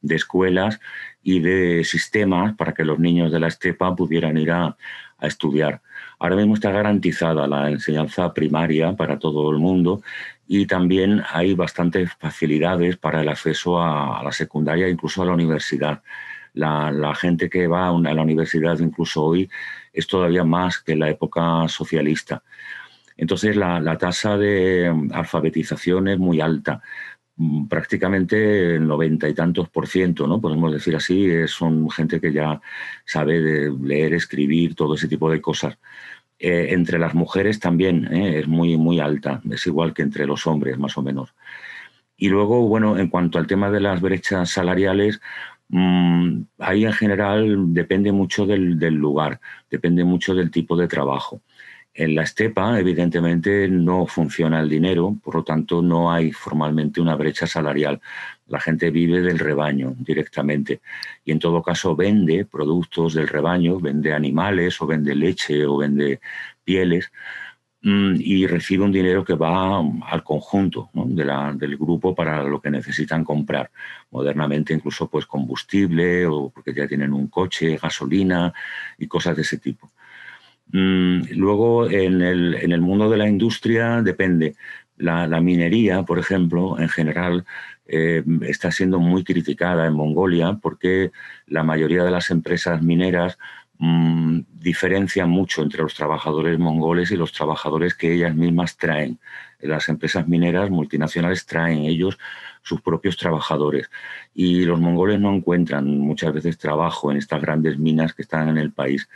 [0.00, 0.80] de escuelas
[1.22, 4.76] y de sistemas para que los niños de la estepa pudieran ir a,
[5.20, 5.82] estudiar.
[6.18, 10.02] Ahora mismo está garantizada la enseñanza primaria para todo el mundo
[10.48, 16.02] y también hay bastantes facilidades para el acceso a, la secundaria, incluso a la universidad.
[16.54, 19.48] La, gente que va a la universidad incluso hoy
[19.92, 22.42] es todavía más que la época socialista.
[23.16, 26.82] Entonces la, tasa de alfabetización es muy alta
[27.36, 30.40] mm, prácticamente el noventa y tantos por ciento, ¿no?
[30.40, 32.60] Podemos decir así, son gente que ya
[33.04, 35.78] sabe leer, escribir, todo ese tipo de cosas.
[36.38, 38.40] Eh, entre las mujeres también ¿eh?
[38.40, 41.34] es muy, muy alta, es igual que entre los hombres, más o menos.
[42.16, 45.20] Y luego, bueno, en cuanto al tema de las brechas salariales,
[45.72, 51.40] Mm, ahí en general depende mucho del, lugar, depende mucho del tipo de trabajo.
[51.94, 57.16] En la estepa, evidentemente, no funciona el dinero, por lo tanto, no hay formalmente una
[57.16, 58.00] brecha salarial.
[58.48, 60.82] La gente vive del rebaño directamente
[61.24, 66.20] y, en todo caso, vende productos del rebaño, vende animales o vende leche o vende
[66.64, 67.10] pieles
[67.84, 73.70] y recibe un dinero que va al conjunto del grupo para lo que necesitan comprar.
[74.10, 78.52] Modernamente incluso pues combustible o porque ya tienen un coche, gasolina
[78.98, 79.90] y cosas de ese tipo.
[80.72, 84.54] Mm, luego en el, mundo de la industria depende.
[84.96, 87.44] La, minería, por ejemplo, en general
[87.86, 91.10] eh, está siendo muy criticada en Mongolia porque
[91.48, 93.38] la mayoría de las empresas mineras
[93.84, 99.18] Mm, diferencian mucho entre los trabajadores mongoles y los trabajadores que ellas mismas traen.
[99.58, 102.16] Las empresas mineras multinacionales traen ellos
[102.62, 103.90] sus propios trabajadores
[104.34, 108.58] y los mongoles no encuentran muchas veces trabajo en estas grandes minas que están en
[108.58, 109.08] el país.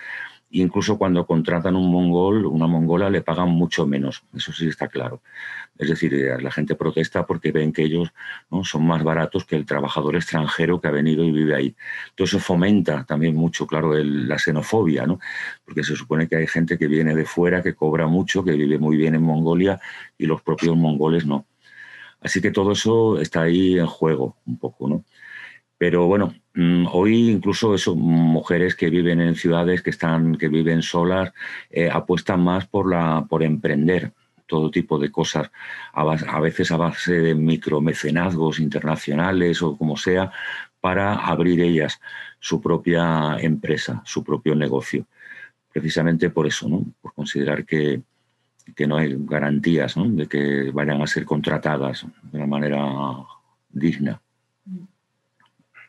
[0.51, 4.23] Incluso cuando contratan un mongol, una mongola, le pagan mucho menos.
[4.35, 5.21] Eso sí está claro.
[5.77, 8.13] Es decir, eh, la gente protesta porque ven que ellos
[8.51, 8.65] ¿no?
[8.65, 11.77] son más baratos que el trabajador extranjero que ha venido y vive ahí.
[12.11, 15.19] Entonces eso fomenta también mucho, claro, la xenofobia, ¿no?
[15.65, 18.79] porque se supone que hay gente que viene de fuera, que cobra mucho, que vive
[18.79, 19.81] muy bien en Mongolia
[20.17, 21.47] y los propios mongoles no.
[22.21, 24.89] Así que todo eso está ahí en juego un poco.
[24.89, 25.05] ¿no?
[25.79, 30.83] Pero bueno, mm, hoy incluso eso, mujeres que viven en ciudades, que están, que viven
[30.83, 31.33] solas,
[31.71, 34.13] eh, apuestan más por la, por emprender
[34.47, 35.51] todo tipo de cosas,
[35.93, 40.31] a, veces a base de micromecenazgos internacionales o como sea,
[40.81, 42.01] para abrir ellas
[42.39, 45.07] su propia empresa, su propio negocio.
[45.73, 46.87] Precisamente por eso, ¿no?
[47.01, 48.03] por considerar que,
[48.75, 52.87] que no hay garantías de que vayan a ser contratadas de una manera
[53.69, 54.23] digna.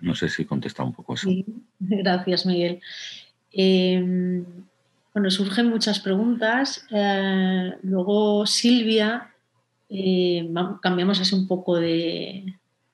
[0.01, 1.29] No sé si contesta un poco eso.
[1.79, 2.79] Gracias, Miguel.
[3.51, 4.45] Em,
[5.13, 6.85] bueno, surgen muchas preguntas.
[6.91, 9.33] Eh, luego Silvia,
[9.89, 10.49] eh,
[10.81, 12.53] cambiamos así un poco de,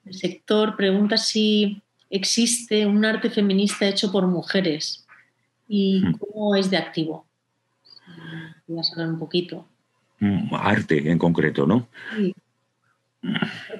[0.09, 5.05] sector, pregunta si existe un arte feminista hecho por mujeres
[5.67, 6.17] y hmm.
[6.17, 7.25] cómo es de activo.
[8.67, 9.65] Voy a saber un poquito.
[10.19, 11.87] Mm, arte en concreto, ¿no?
[12.15, 12.33] Sí.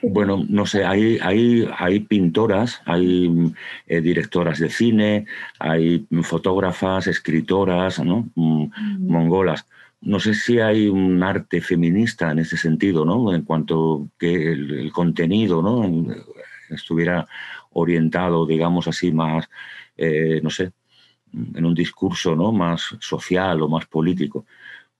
[0.01, 3.53] Bueno, no sé, hay, hay, hay pintoras, hay
[3.87, 5.25] eh, directoras de cine,
[5.59, 8.29] hay fotógrafas, escritoras, ¿no?
[8.35, 8.67] Mm,
[9.07, 9.65] mongolas.
[10.01, 13.33] No sé si hay un arte feminista en ese sentido, ¿no?
[13.33, 16.13] En cuanto que el, contenido, ¿no?
[16.69, 17.27] Estuviera
[17.71, 19.49] orientado, digamos así, más,
[19.97, 20.71] eh, no sé,
[21.33, 22.51] en un discurso, ¿no?
[22.51, 24.45] Más social o más político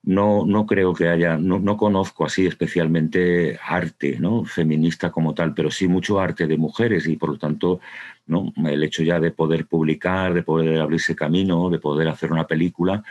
[0.04, 4.44] no, no creo que haya, no, conozco así especialmente arte ¿no?
[4.44, 7.80] feminista como tal, pero sí mucho arte de mujeres y por lo tanto
[8.28, 8.52] ¿no?
[8.66, 13.04] el hecho ya de poder publicar, de poder abrirse camino, de poder hacer una película,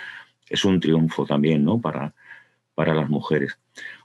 [0.49, 1.81] es un triunfo también ¿no?
[1.81, 2.13] para,
[2.75, 3.59] para las mujeres.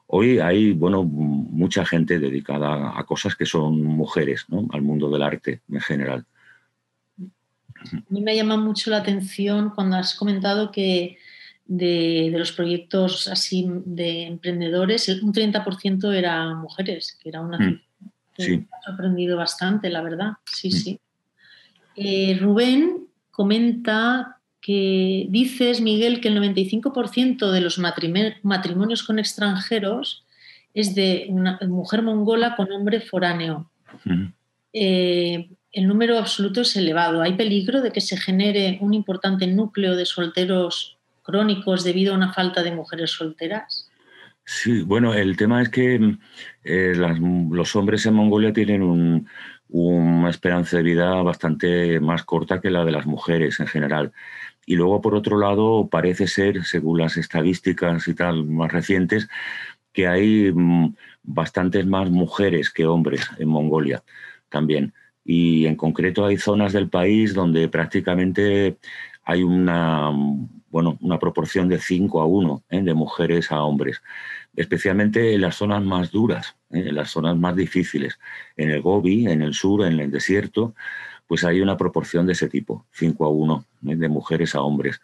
[0.07, 4.65] Hoy hay bueno, mucha gente dedicada a cosas que son mujeres, ¿no?
[4.71, 6.25] al mundo del arte en general.
[7.77, 11.17] A mí me llama mucho la atención cuando has comentado que
[11.67, 17.81] de, los proyectos así de emprendedores, un 30% eran mujeres, que era una mm,
[18.33, 20.33] que me ha sorprendido bastante, la verdad.
[20.45, 20.71] Sí, mm.
[20.71, 20.99] sí.
[21.95, 30.25] Eh, Rubén comenta que dices, Miguel, que el 95% de los matrimonios con extranjeros
[30.73, 33.69] es de una mujer mongola con hombre foráneo.
[34.05, 34.25] Mm.
[34.73, 37.21] Eh, el número absoluto es elevado.
[37.21, 40.96] ¿Hay peligro de que se genere un importante núcleo de solteros
[41.27, 43.91] crónicos debido a una falta de mujeres solteras?
[44.45, 46.15] Sí, bueno, el tema es que
[46.63, 49.27] eh, los hombres en Mongolia tienen
[49.67, 54.13] una esperanza de vida bastante más corta que la de las mujeres en general.
[54.65, 59.27] Y luego, por otro lado, parece ser, según las estadísticas y tal más recientes,
[59.91, 64.01] que hay mm, bastantes más mujeres que hombres en Mongolia
[64.47, 64.93] también.
[65.25, 68.77] Y en concreto hay zonas del país donde prácticamente
[69.23, 70.09] hay una
[70.69, 72.81] bueno, una proporción de 5 a 1 ¿eh?
[72.81, 74.01] de mujeres a hombres,
[74.55, 76.85] especialmente en las zonas más duras, ¿eh?
[76.87, 78.19] en las zonas más difíciles.
[78.55, 80.75] En el Gobi, en el sur, en el desierto,
[81.27, 83.95] pues hay una proporción de ese tipo, 5 a 1 ¿eh?
[83.95, 85.01] de mujeres a hombres,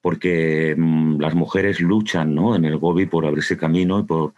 [0.00, 2.54] porque mm, las mujeres luchan ¿no?
[2.54, 4.34] en el Gobi por abrirse camino y por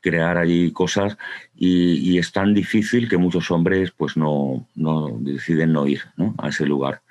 [0.00, 1.16] crear allí cosas
[1.54, 6.02] y, es tan difícil que muchos hombres pues no, no deciden no ir
[6.38, 7.01] a ese lugar.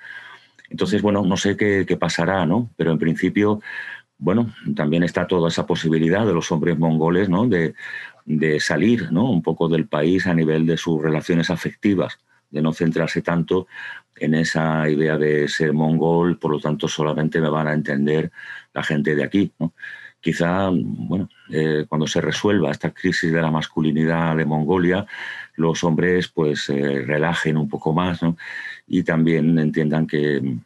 [0.72, 2.70] Entonces, bueno, no sé qué, pasará, ¿no?
[2.76, 3.60] Pero en principio,
[4.16, 7.46] bueno, también está toda esa posibilidad de los hombres mongoles, ¿no?
[7.46, 7.74] De,
[8.58, 9.30] salir, ¿no?
[9.30, 12.18] Un poco del país a nivel de sus relaciones afectivas,
[12.50, 13.66] de no centrarse tanto
[14.16, 18.30] en esa idea de ser mongol, por lo tanto solamente me van a entender
[18.72, 19.74] la gente de aquí, ¿no?
[20.20, 25.04] Quizá, bueno, eh, cuando se resuelva esta crisis de la masculinidad de Mongolia,
[25.56, 28.36] los hombres pues eh, relajen un poco más, ¿no?
[28.86, 30.58] Y también entiendan que,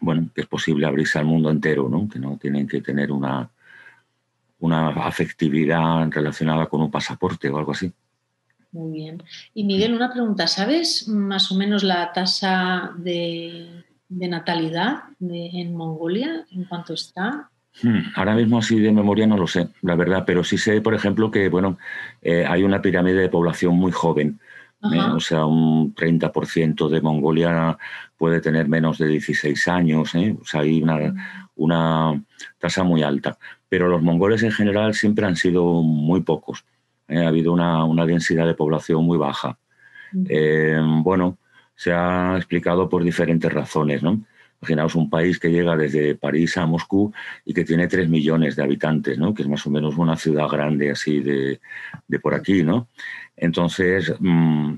[0.00, 2.08] bueno, que es posible abrirse al mundo entero, ¿no?
[2.08, 3.50] que no tienen que tener una,
[4.60, 7.92] una afectividad relacionada con un pasaporte o algo así.
[8.72, 9.22] Muy bien.
[9.54, 10.48] Y Miguel, una pregunta.
[10.48, 16.44] ¿Sabes más o menos la tasa de, natalidad en Mongolia?
[16.50, 17.50] ¿En cuánto está?
[17.82, 20.94] Hmm, ahora mismo así de memoria no lo sé, la verdad, pero sí sé, por
[20.94, 21.76] ejemplo, que bueno,
[22.22, 24.40] eh, hay una pirámide de población muy joven.
[24.92, 25.00] ¿Eh?
[25.14, 27.76] o sea, un 30% de Mongolia
[28.16, 30.36] puede tener menos de 16 años, ¿eh?
[30.40, 30.82] o sea, hay
[31.56, 32.24] una,
[32.58, 33.38] tasa muy alta.
[33.68, 36.64] Pero los mongoles en general siempre han sido muy pocos.
[37.08, 37.24] ¿eh?
[37.24, 39.58] Ha habido una, densidad de población muy baja.
[40.12, 41.38] bueno,
[41.74, 44.24] se ha explicado por diferentes razones, ¿no?
[44.64, 47.12] Imaginaos un país que llega desde París a Moscú
[47.44, 49.34] y que tiene 3 millones de habitantes, ¿no?
[49.34, 51.60] que es más o menos una ciudad grande así de,
[52.22, 52.62] por aquí.
[52.62, 52.88] ¿no?
[53.36, 54.72] Entonces, mm,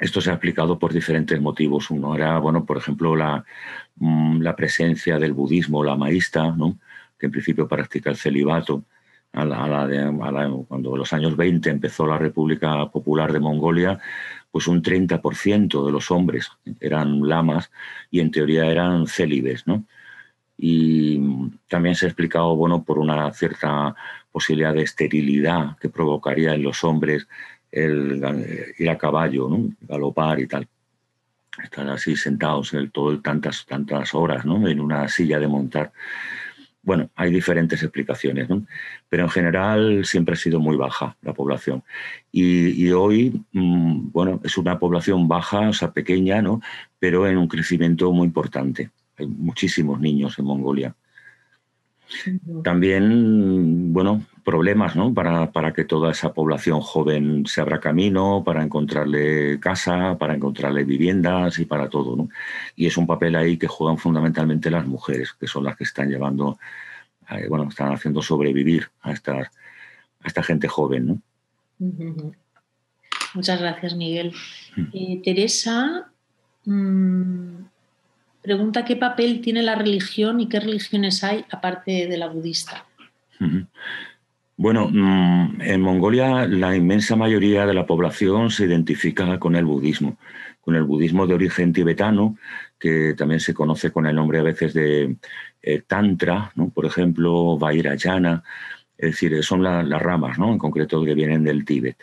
[0.00, 1.90] esto se ha explicado por diferentes motivos.
[1.90, 3.44] Uno era, bueno, por ejemplo, la,
[3.96, 6.78] mm, la presencia del budismo la lamaísta, ¿no?
[7.18, 8.82] que en principio practica el celibato
[9.36, 13.98] a la, de, cuando en los años 20 empezó la República Popular de Mongolia,
[14.50, 16.50] pues un 30% de los hombres
[16.80, 17.70] eran lamas
[18.10, 19.84] y en teoría eran célibes, ¿no?
[20.58, 21.20] Y
[21.68, 23.94] también se ha explicado, bueno, por una cierta
[24.32, 27.28] posibilidad de esterilidad que provocaría en los hombres
[27.70, 29.70] el ir a caballo, ¿no?
[29.82, 30.66] galopar y tal.
[31.62, 34.66] Estar así sentados el, todo tantas, tantas horas ¿no?
[34.68, 35.92] en una silla de montar.
[36.86, 38.64] Bueno, hay diferentes explicaciones, ¿no?
[39.08, 41.82] pero en general siempre ha sido muy baja la población.
[42.30, 46.60] Y, hoy, mm, bueno, es una población baja, o sea, pequeña, ¿no?
[47.00, 48.90] pero en un crecimiento muy importante.
[49.18, 50.94] Hay muchísimos niños en Mongolia.
[52.62, 55.12] También, bueno, problemas ¿no?
[55.12, 60.84] para, para, que toda esa población joven se abra camino, para encontrarle casa, para encontrarle
[60.84, 62.14] viviendas y para todo.
[62.14, 62.28] ¿no?
[62.76, 66.08] Y es un papel ahí que juegan fundamentalmente las mujeres, que son las que están
[66.08, 66.60] llevando,
[67.28, 71.06] eh, bueno, están haciendo sobrevivir a esta, a esta gente joven.
[71.08, 72.32] ¿no?
[73.34, 74.32] Muchas gracias, Miguel.
[74.76, 74.86] Mm.
[74.92, 76.08] Eh, Teresa
[76.66, 77.64] mmm,
[78.42, 82.86] pregunta qué papel tiene la religión y qué religiones hay aparte de la budista.
[84.58, 90.16] Bueno, mm, en Mongolia la inmensa mayoría de la población se identifica con el budismo,
[90.62, 92.38] con el budismo de origen tibetano,
[92.78, 95.16] que también se conoce con el nombre a veces de
[95.62, 98.42] eh, Tantra, por ejemplo, Vairayana,
[98.96, 100.52] es decir, son las ramas ¿no?
[100.52, 101.98] en concreto que vienen del Tíbet.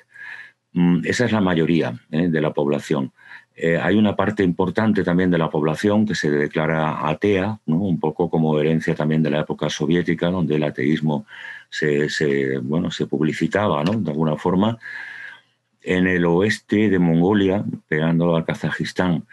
[0.74, 2.28] Mm, esa es la mayoría ¿eh?
[2.30, 3.14] de la población.
[3.56, 8.30] Eh, hay una parte importante también de la población que se declara atea, un poco
[8.30, 11.26] como herencia también de la época soviética, donde el ateísmo
[11.70, 12.08] se,
[12.64, 14.80] bueno, se publicitaba de alguna forma.
[15.82, 19.26] En el oeste de Mongolia, pegando a Kazajistán,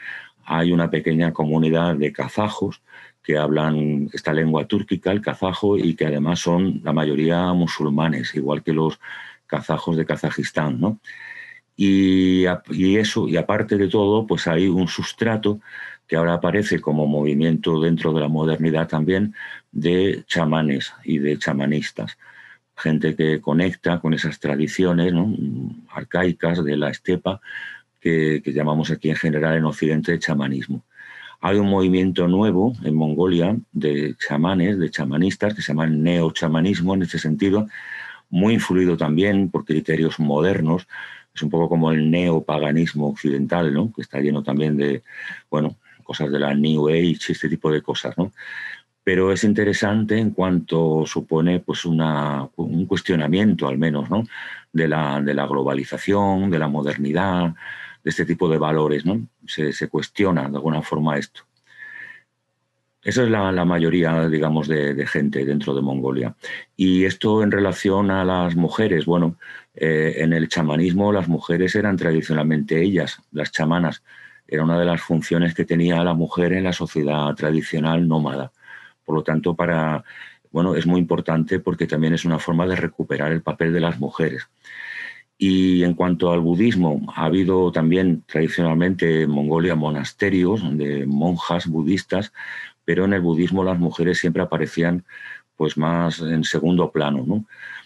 [0.45, 2.83] hay una pequeña comunidad de kazajos
[3.23, 8.63] que hablan esta lengua túrquica, el kazajo, y que además son la mayoría musulmanes, igual
[8.63, 8.99] que los
[9.47, 10.81] kazajos de Kazajistán.
[10.81, 10.99] ¿no?
[11.83, 12.45] Y,
[12.99, 15.63] eso, y aparte de todo, pues hay un sustrato
[16.07, 19.35] que ahora aparece como movimiento dentro de la modernidad también
[19.73, 22.19] de chamanes y de chamanistas.
[22.77, 25.15] Gente que conecta con esas tradiciones
[25.89, 27.41] arcaicas de la estepa
[27.99, 30.85] que, llamamos aquí en general en Occidente chamanismo.
[31.41, 37.03] Hay un movimiento nuevo en Mongolia de chamanes, de chamanistas, que se llaman neochamanismo en
[37.05, 37.69] este sentido,
[38.29, 40.87] muy influido también por criterios modernos,
[41.35, 43.93] es un poco como el neopaganismo occidental, ¿no?
[43.93, 45.03] que está lleno también de,
[45.51, 48.17] bueno, cosas de la New Age, este tipo de cosas.
[48.19, 48.33] ¿no?
[49.05, 54.25] Pero es interesante en cuanto supone pues, una, un cuestionamiento, al menos, ¿no?
[54.73, 57.55] de, la, de la globalización, de la modernidad,
[58.03, 59.07] de este tipo de valores.
[59.07, 59.21] ¿no?
[59.47, 61.43] Se, se cuestiona de alguna forma esto.
[63.03, 66.35] Esa es la, mayoría, digamos, de, gente dentro de Mongolia.
[66.77, 69.37] Y esto en relación a las mujeres, bueno,
[69.81, 74.03] eh, en el chamanismo las mujeres eran tradicionalmente ellas, las chamanas.
[74.47, 78.53] Era una de las funciones que tenía la mujer en la sociedad tradicional nómada.
[79.05, 80.05] Por lo tanto, para,
[80.53, 83.99] bueno, es muy importante porque también es una forma de recuperar el papel de las
[83.99, 84.49] mujeres.
[85.39, 92.33] Y en cuanto al budismo, ha habido también tradicionalmente en Mongolia monasterios de monjas budistas
[92.91, 95.05] pero en el budismo las mujeres siempre aparecían
[95.55, 97.45] pues más en segundo plano, ¿no?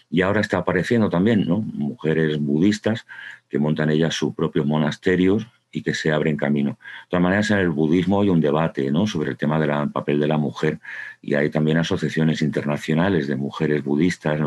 [0.09, 1.59] Y ahora está apareciendo también, ¿no?
[1.59, 3.05] Mujeres budistas
[3.49, 6.71] que montan ellas sus propios monasterios y que se abren camino.
[6.71, 9.07] De todas maneras, en el budismo hay un debate ¿no?
[9.07, 10.79] sobre el tema del papel de la mujer
[11.21, 14.39] y hay también asociaciones internacionales de mujeres budistas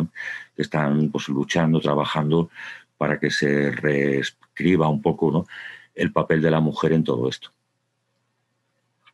[0.57, 2.49] que están pues, luchando, trabajando
[2.97, 5.47] para que se reescriba un poco ¿no?
[5.95, 7.51] el papel de la mujer en todo esto.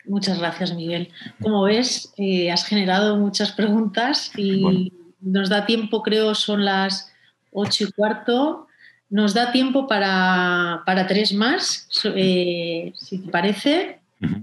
[0.06, 1.10] Muchas gracias, Miguel.
[1.42, 4.92] Como ves, eh, has generado muchas preguntas y
[5.24, 7.12] nos da tiempo, creo, son las
[7.50, 8.68] ocho y cuarto.
[9.10, 14.00] Nos da tiempo para, tres más, eh, si te parece.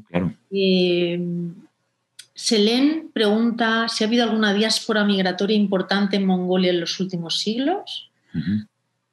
[0.09, 0.33] claro.
[0.51, 1.19] Eh,
[2.41, 8.09] Selén pregunta si ha habido alguna diáspora migratoria importante en Mongolia en los últimos siglos.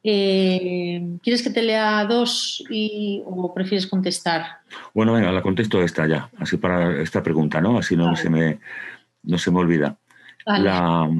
[0.02, 4.60] Eh, ¿Quieres que te lea dos y, o prefieres contestar?
[4.94, 7.76] Bueno, venga, la contesto esta ya, así para esta pregunta, ¿no?
[7.76, 8.60] Así no, se, me,
[9.24, 9.98] no se me olvida.
[10.46, 11.10] La,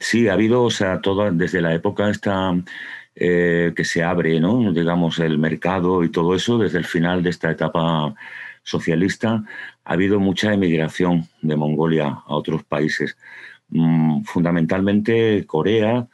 [0.00, 1.00] sí, ha habido, o sea,
[1.32, 2.54] desde la época esta
[3.16, 4.72] eh, que se abre, ¿no?
[4.72, 8.12] Digamos, el mercado y todo eso, desde el final de esta etapa
[8.64, 9.44] socialista,
[9.84, 13.16] ha habido mucha emigración de Mongolia a otros países,
[13.68, 16.08] mm, fundamentalmente Corea,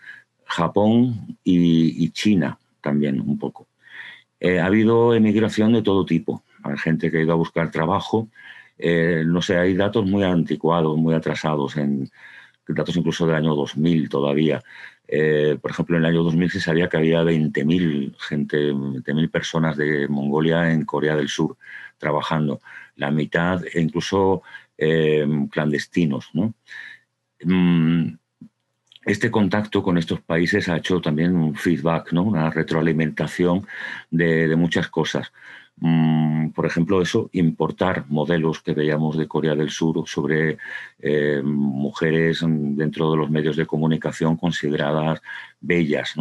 [0.45, 3.67] Japón y, China también un poco.
[4.41, 6.43] Eh, ha habido emigración de todo tipo.
[6.65, 8.29] Hay gente que ha ido a buscar trabajo.
[8.79, 12.11] Eh, no sé, hay datos muy anticuados, muy atrasados en
[12.75, 14.63] datos incluso del año 2000 todavía.
[15.07, 19.77] Eh, por ejemplo, en el año 2000 se sabía que había 20.000 gente, 20.000 personas
[19.77, 21.57] de Mongolia en Corea del Sur
[21.99, 22.61] trabajando,
[22.97, 24.43] la mitad e incluso
[24.79, 26.31] eh, clandestinos.
[27.43, 28.15] Mm,
[29.05, 32.23] este contacto con estos países ha hecho también un feedback, ¿no?
[32.23, 33.67] una retroalimentación
[34.11, 35.33] de muchas cosas.
[35.81, 40.59] Mm, por ejemplo, eso, importar modelos que veíamos de Corea del Sur sobre
[40.99, 45.23] eh, mujeres dentro de los medios de comunicación consideradas
[45.61, 46.15] bellas.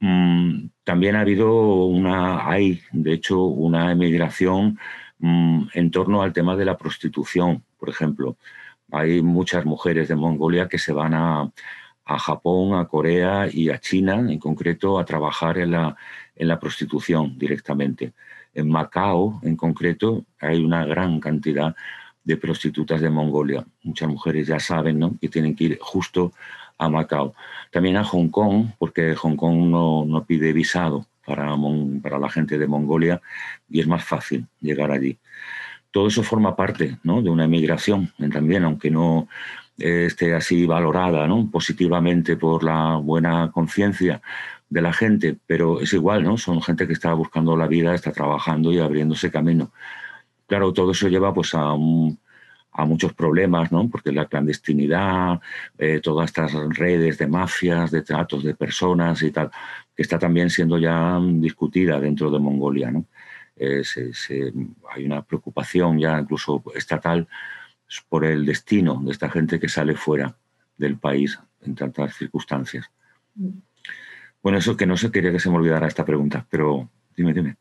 [0.00, 4.78] Mm, también ha habido una, hay de hecho una emigración
[5.18, 8.36] mm, en torno al tema de la prostitución, por ejemplo.
[8.92, 11.52] Hay muchas mujeres de Mongolia que se van a,
[12.04, 15.96] a Japón, a Corea y a China, en concreto, a trabajar en la,
[16.36, 18.14] en la prostitución directamente.
[18.58, 21.76] En Macao, en concreto, hay una gran cantidad
[22.24, 23.64] de prostitutas de Mongolia.
[23.84, 25.16] Muchas mujeres ya saben ¿no?
[25.20, 26.32] que tienen que ir justo
[26.76, 27.34] a Macao.
[27.70, 31.56] También a Hong Kong, porque Hong Kong no, pide visado para,
[32.02, 33.20] para, la gente de Mongolia
[33.70, 35.16] y es más fácil llegar allí.
[35.92, 37.22] Todo eso forma parte ¿no?
[37.22, 39.28] de una emigración también, aunque no
[39.78, 41.48] esté así valorada ¿no?
[41.50, 44.20] positivamente por la buena conciencia
[44.70, 46.36] de la gente, pero es igual, ¿no?
[46.36, 49.72] Son gente que está buscando la vida, está trabajando y abriéndose camino.
[50.46, 51.74] Claro, todo eso lleva pues a,
[52.86, 53.88] muchos problemas, ¿no?
[53.88, 55.40] Porque la clandestinidad,
[55.78, 59.50] eh, todas estas redes de mafias, de tratos de personas y tal,
[59.96, 62.92] que está también siendo ya discutida dentro de Mongolia.
[63.56, 63.82] Eh,
[64.94, 67.26] hay una preocupación ya incluso estatal
[68.08, 70.36] por el destino de esta gente que sale fuera
[70.76, 72.90] del país en tantas circunstancias.
[73.34, 73.67] Mm.
[74.42, 77.56] Bueno, eso que no se quería que se me olvidara esta pregunta, pero dime, dime.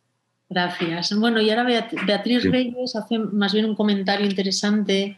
[0.50, 1.18] Gracias.
[1.18, 5.16] Bueno, y ahora Beatriz Reyes hace más bien un comentario interesante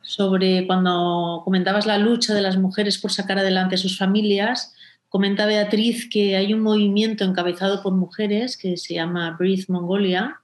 [0.00, 4.74] sobre cuando comentabas la lucha de las mujeres por sacar adelante a sus familias.
[5.08, 10.40] Comenta Beatriz que hay un movimiento encabezado por mujeres que se llama Breathe Mongolia,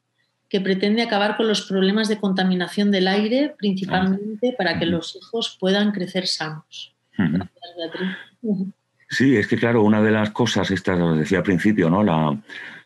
[0.48, 5.56] que pretende acabar con los problemas de contaminación del aire, principalmente para que los hijos
[5.58, 6.94] puedan crecer sanos.
[7.16, 8.68] Gracias, Beatriz.
[9.10, 12.02] Sí, es que claro, una de las cosas, estas lo decía al principio, ¿no?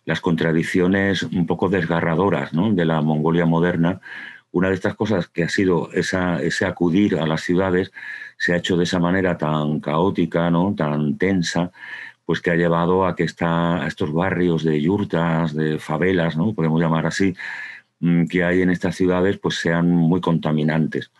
[0.04, 4.00] las contradicciones un poco desgarradoras de la Mongolia moderna,
[4.52, 7.92] una de estas cosas que ha sido esa, ese acudir a las ciudades
[8.38, 10.74] se ha hecho de esa manera tan caótica, ¿no?
[10.76, 11.72] tan tensa,
[12.24, 16.54] pues que ha llevado a que está, a estos barrios de yurtas, de favelas, ¿no?
[16.54, 17.34] podemos llamar así,
[18.00, 21.10] mm, que hay en estas ciudades, pues sean muy contaminantes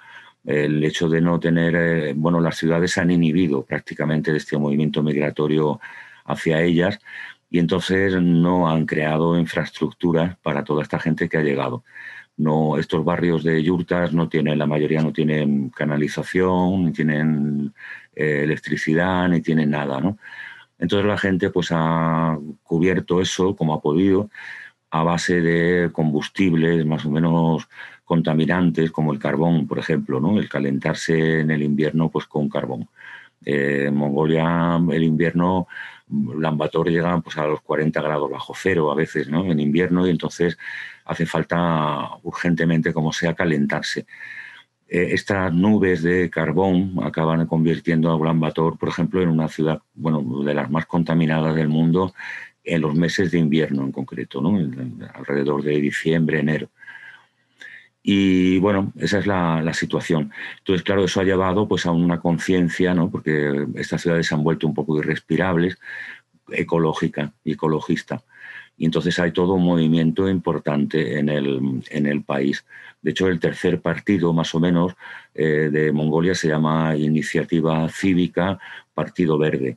[0.45, 5.81] el hecho de no tener, eh, bueno, las ciudades han inhibido prácticamente este movimiento migratorio
[6.25, 6.99] hacia ellas
[7.51, 11.85] y entonces no han creado infraestructuras para toda esta gente que ha llegado.
[12.37, 17.75] No, estos barrios de yurtas no tienen, la mayoría no tienen canalización, ni tienen
[18.15, 20.19] eh, electricidad, ni tienen nada, ¿no?
[20.79, 24.31] Entonces la gente pues ha cubierto eso como ha podido
[24.91, 27.69] a base de combustibles más o menos
[28.13, 30.39] contaminantes como el carbón, por ejemplo, ¿no?
[30.39, 32.91] el calentarse en el invierno pues, con carbón.
[33.43, 35.67] Eh, en Mongolia el invierno,
[36.39, 39.51] Lambator llega pues, a los 40 grados bajo cero a veces ¿no?
[39.51, 40.59] en invierno y entonces
[41.07, 44.05] hace falta urgentemente, como sea, calentarse.
[44.89, 50.23] Eh, estas nubes de carbón acaban convirtiendo a Ulaanbaatar, por ejemplo, en una ciudad bueno,
[50.45, 52.13] de las más contaminadas del mundo
[52.63, 54.43] en los meses de invierno en concreto,
[55.15, 56.69] alrededor de diciembre, enero.
[58.03, 60.33] Y bueno, esa es la, situación.
[60.59, 63.11] Entonces, claro, eso ha llevado pues, a una conciencia, ¿no?
[63.11, 65.79] porque estas ciudades se han vuelto un poco irrespirables,
[66.51, 68.23] ecológica y ecologista.
[68.77, 72.65] Y entonces hay todo un movimiento importante en el, en el país.
[73.01, 74.95] De hecho, el tercer partido, más o menos,
[75.35, 78.59] eh, de Mongolia se llama Iniciativa Cívica
[78.95, 79.77] Partido Verde.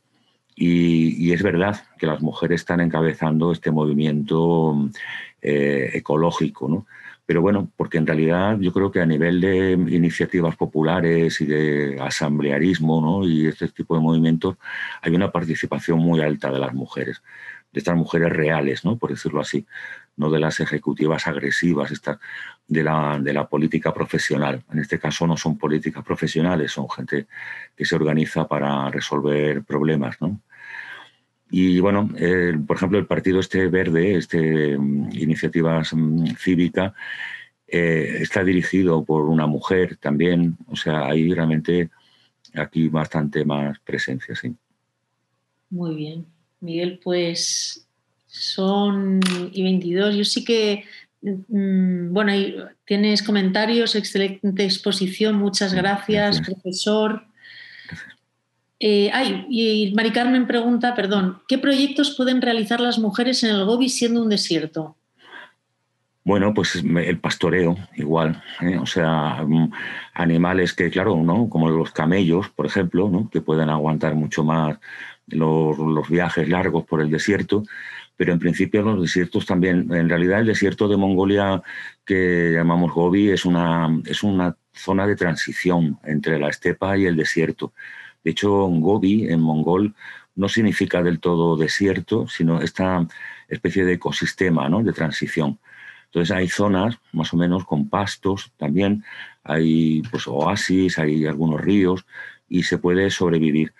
[0.55, 4.89] Y, es verdad que las mujeres están encabezando este movimiento
[5.41, 6.85] eh, ecológico, ¿no?
[7.25, 11.97] Pero bueno, porque en realidad yo creo que a nivel de iniciativas populares y de
[11.99, 13.27] asamblearismo ¿no?
[13.27, 14.57] y este tipo de movimientos
[15.01, 17.23] hay una participación muy alta de las mujeres,
[17.73, 18.97] de estas mujeres reales, ¿no?
[18.97, 19.65] por decirlo así,
[20.17, 22.19] no de las ejecutivas agresivas, estas
[22.67, 24.63] de la, de la política profesional.
[24.71, 27.27] En este caso no son políticas profesionales, son gente
[27.75, 30.21] que se organiza para resolver problemas.
[30.21, 30.41] ¿no?
[31.49, 32.09] Y bueno,
[32.65, 36.93] por ejemplo, el partido este verde, este mm, Iniciativas mm, Cívica,
[37.67, 40.57] eh, está dirigido por una mujer también.
[40.67, 41.89] O sea, hay realmente
[42.53, 44.55] aquí bastante más presencia, sí.
[45.69, 46.25] Muy bien.
[46.61, 47.87] Miguel, pues
[48.27, 49.19] son
[49.51, 50.15] y 22.
[50.15, 50.83] Yo sí que,
[51.21, 52.31] mm, bueno,
[52.85, 56.41] tienes comentarios, excelente exposición, muchas gracias.
[56.41, 57.23] profesor.
[58.79, 63.65] Eh, ay, y Mari Carmen pregunta, perdón, ¿qué proyectos pueden realizar las mujeres en el
[63.65, 64.95] Gobi siendo un desierto?
[66.23, 68.43] Bueno, pues el pastoreo, igual.
[68.61, 68.77] ¿eh?
[68.77, 69.71] O sea, mm,
[70.15, 71.47] animales que, claro, ¿no?
[71.49, 73.29] Como los camellos, por ejemplo, ¿no?
[73.29, 74.77] Que pueden aguantar mucho más
[75.27, 77.63] los, los viajes largos por el desierto
[78.17, 79.91] pero en principio los desiertos también.
[79.93, 81.61] En realidad el desierto de Mongolia
[82.05, 87.15] que llamamos Gobi es una, es una zona de transición entre la estepa y el
[87.15, 87.73] desierto.
[88.25, 89.93] De hecho, Gobi en mongol
[90.35, 93.07] no significa del todo desierto, sino esta
[93.47, 94.81] especie de ecosistema ¿no?
[94.83, 95.59] de transición.
[96.05, 99.03] Entonces hay zonas más o menos con pastos también,
[99.43, 102.05] hay pues, oasis, hay algunos ríos
[102.49, 103.73] y se puede sobrevivir.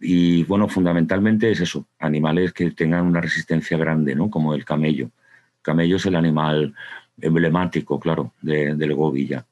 [0.00, 4.30] Y bueno, fundamentalmente es eso, animales que tengan una resistencia grande, ¿no?
[4.30, 5.04] Como el camello.
[5.04, 6.74] El camello es el animal
[7.20, 9.46] emblemático, claro, del Gobi ya.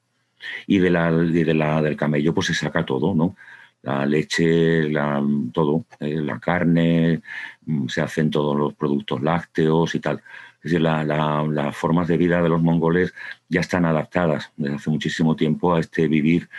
[0.67, 3.35] Y, de la, de la, del camello pues se saca todo, ¿no?
[3.81, 5.23] La leche, la,
[5.53, 7.21] todo, eh, la carne,
[7.65, 10.21] mm, se hacen todos los productos lácteos y tal.
[10.61, 13.13] Es decir, las formas de vida de los mongoles
[13.47, 16.49] ya están adaptadas desde hace muchísimo tiempo a este vivir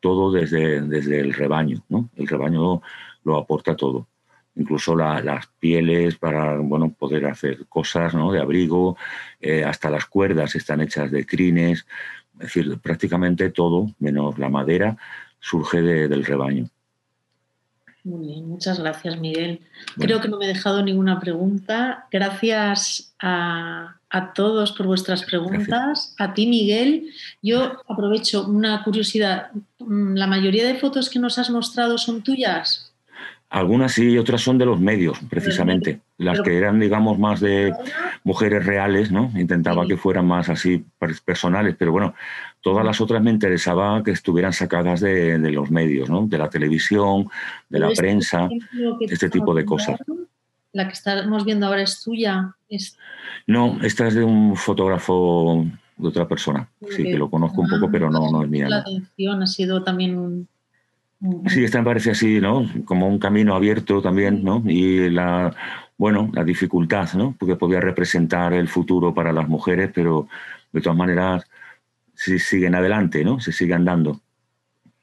[0.00, 1.84] todo desde, desde el rebaño.
[1.90, 2.08] ¿no?
[2.16, 2.80] El rebaño
[3.22, 4.08] lo aporta todo,
[4.56, 8.32] incluso las pieles para bueno, poder hacer cosas ¿no?
[8.32, 8.96] de abrigo,
[9.40, 11.86] eh, hasta las cuerdas están hechas de crines,
[12.34, 14.96] es decir, prácticamente todo, menos la madera,
[15.40, 16.68] surge del rebaño.
[18.02, 19.60] Muy bien, muchas gracias Miguel.
[19.98, 22.06] Creo que no me he dejado ninguna pregunta.
[22.10, 23.96] Gracias a,
[24.34, 26.14] todos por vuestras preguntas.
[26.18, 27.10] A ti Miguel,
[27.42, 29.50] yo aprovecho una curiosidad.
[29.78, 32.92] ¿La mayoría de fotos que nos has mostrado son tuyas?
[33.50, 36.00] Algunas sí y otras son de los medios, precisamente.
[36.18, 37.74] Las que eran, digamos, más de
[38.24, 39.30] mujeres reales, ¿no?
[39.34, 40.84] Intentaba que fueran más así
[41.24, 42.14] personales, pero bueno,
[42.60, 46.26] todas las otras me interesaba que estuvieran sacadas de, los medios, ¿no?
[46.26, 47.28] De la televisión,
[47.68, 48.48] de la este prensa,
[49.00, 49.98] este tipo de cosas.
[50.72, 52.54] La que estamos viendo ahora es tuya.
[53.46, 55.66] No, esta es de un fotógrafo
[55.96, 56.68] de otra persona.
[56.90, 58.68] Sí, que lo conozco un poco, pero no, no es mía.
[58.68, 60.48] La atención ha sido también un
[61.48, 62.66] Sí, esta me parece así, ¿no?
[62.86, 64.62] Como un camino abierto también, ¿no?
[64.66, 65.54] Y la,
[65.98, 67.36] bueno, la dificultad, ¿no?
[67.38, 70.28] Porque podía representar el futuro para las mujeres, pero
[70.72, 71.44] de todas maneras
[72.20, 73.40] sí siguen adelante, ¿no?
[73.40, 74.20] Se siguen dando.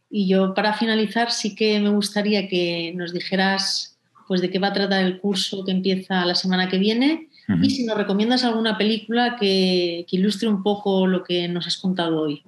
[0.09, 4.67] Y yo, para finalizar, sí que me gustaría que nos dijeras pues de qué va
[4.67, 7.29] a tratar el curso que empieza la semana que viene
[7.61, 12.23] y si nos recomiendas alguna película que, ilustre un poco lo que nos has contado
[12.23, 12.43] hoy.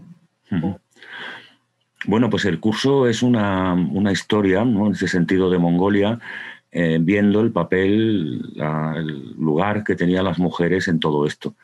[2.06, 3.78] Bueno, pues el curso es una,
[4.12, 4.88] historia, ¿no?
[4.88, 6.20] en ese sentido, de Mongolia,
[6.72, 11.56] eh, viendo el papel, el lugar que tenían las mujeres en todo esto.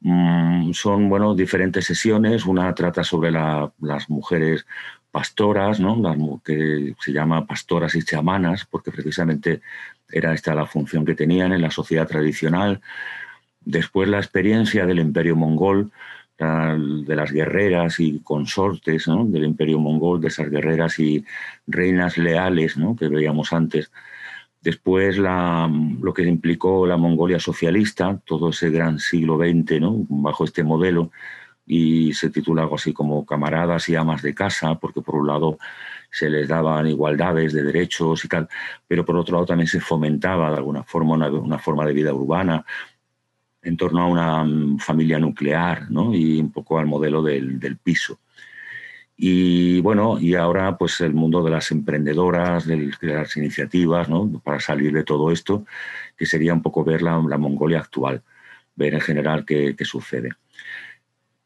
[0.00, 2.46] Mm, son bueno, diferentes sesiones.
[2.46, 4.66] Una trata sobre las mujeres
[5.10, 5.96] pastoras, ¿no?
[5.96, 9.62] las, que se llama pastoras y chamanas, porque precisamente
[10.10, 12.80] era esta la función que tenían en la sociedad tradicional.
[13.60, 15.90] Después la experiencia del imperio mongol,
[16.38, 21.24] de las guerreras y consortes del imperio mongol, de esas guerreras y
[21.66, 23.90] reinas leales que veíamos antes.
[24.66, 31.12] Después lo que implicó la Mongolia socialista, todo ese gran siglo XX, bajo este modelo,
[31.64, 35.58] y se titula algo así como Camaradas y Amas de Casa, porque por un lado
[36.10, 38.48] se les daban igualdades de derechos y tal,
[38.88, 42.64] pero por otro lado también se fomentaba de alguna forma una forma de vida urbana,
[43.62, 48.18] en torno a una mm, familia nuclear y un poco al modelo del, piso.
[49.16, 54.30] Y bueno, y ahora pues el mundo de las emprendedoras, de las iniciativas, ¿no?
[54.44, 55.64] para salir de todo esto,
[56.16, 58.22] que sería un poco ver la, Mongolia actual,
[58.74, 60.34] ver en general qué, sucede.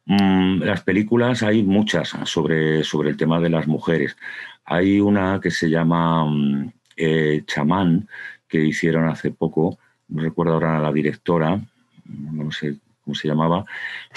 [0.06, 4.16] Mm, las películas hay muchas sobre, sobre el tema de las mujeres.
[4.64, 8.08] Hay una que se llama mm, eh, Chamán,
[8.48, 9.78] que hicieron hace poco,
[10.08, 11.60] no recuerdo ahora la directora,
[12.04, 12.78] no sé
[13.10, 13.64] cómo se llamaba,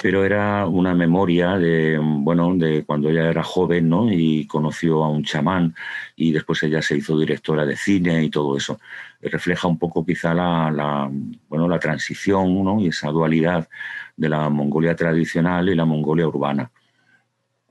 [0.01, 4.11] pero era una memoria de, bueno, de cuando ella era joven ¿no?
[4.11, 5.73] y conoció a un chamán
[6.15, 8.79] y después ella se hizo directora de cine y todo eso.
[9.19, 11.09] Refleja un poco quizá la,
[11.49, 12.79] bueno, la transición ¿no?
[12.79, 13.67] y esa dualidad
[14.15, 16.69] de la Mongolia tradicional y la Mongolia urbana.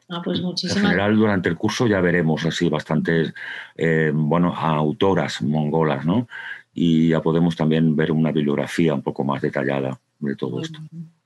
[0.08, 3.32] Ah, pues en general, durante el curso ya veremos así bastantes
[3.76, 6.28] eh, bueno, autoras mongolas, ¿no?
[6.74, 10.78] Y ya podemos también ver una bibliografía un poco más detallada de todo esto.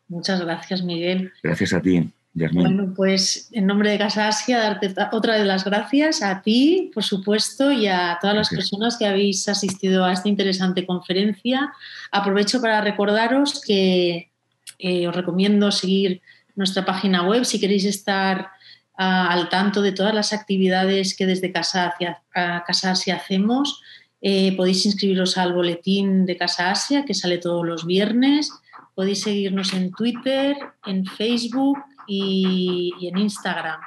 [0.09, 1.32] Muchas gracias, Miguel.
[1.43, 2.10] Gracias a ti.
[2.35, 2.64] Yasmin.
[2.64, 7.02] Bueno, pues en nombre de Casa Asia, darte otra de las gracias a ti, por
[7.02, 11.73] supuesto, y a todas las personas que habéis asistido a esta interesante conferencia.
[12.12, 14.31] Aprovecho para recordaros que
[14.78, 16.20] eh, os recomiendo seguir
[16.56, 18.51] nuestra página web si queréis estar
[18.97, 21.94] al tanto de todas las actividades que desde Casa,
[22.35, 23.82] Asia hacemos.
[24.23, 28.51] Eh, podéis inscribiros al boletín de Casa Asia, que sale todos los viernes.
[28.97, 30.56] Podéis seguirnos en Twitter,
[30.86, 31.78] en Facebook
[32.09, 33.78] y, en Instagram.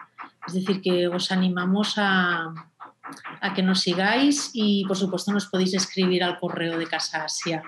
[0.48, 2.53] Es decir, que os animamos a,
[3.41, 7.64] a, que nos sigáis y, por supuesto, nos podéis escribir al correo de Casa Asia.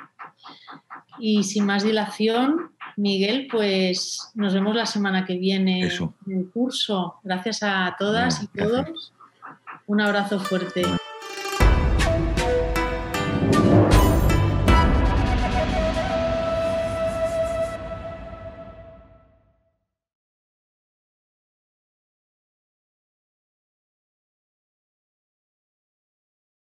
[1.18, 7.16] Y sin más dilación, Miguel, pues nos vemos la semana que viene en el curso.
[7.24, 9.14] Gracias a todas y todos.
[9.88, 10.84] Un abrazo fuerte.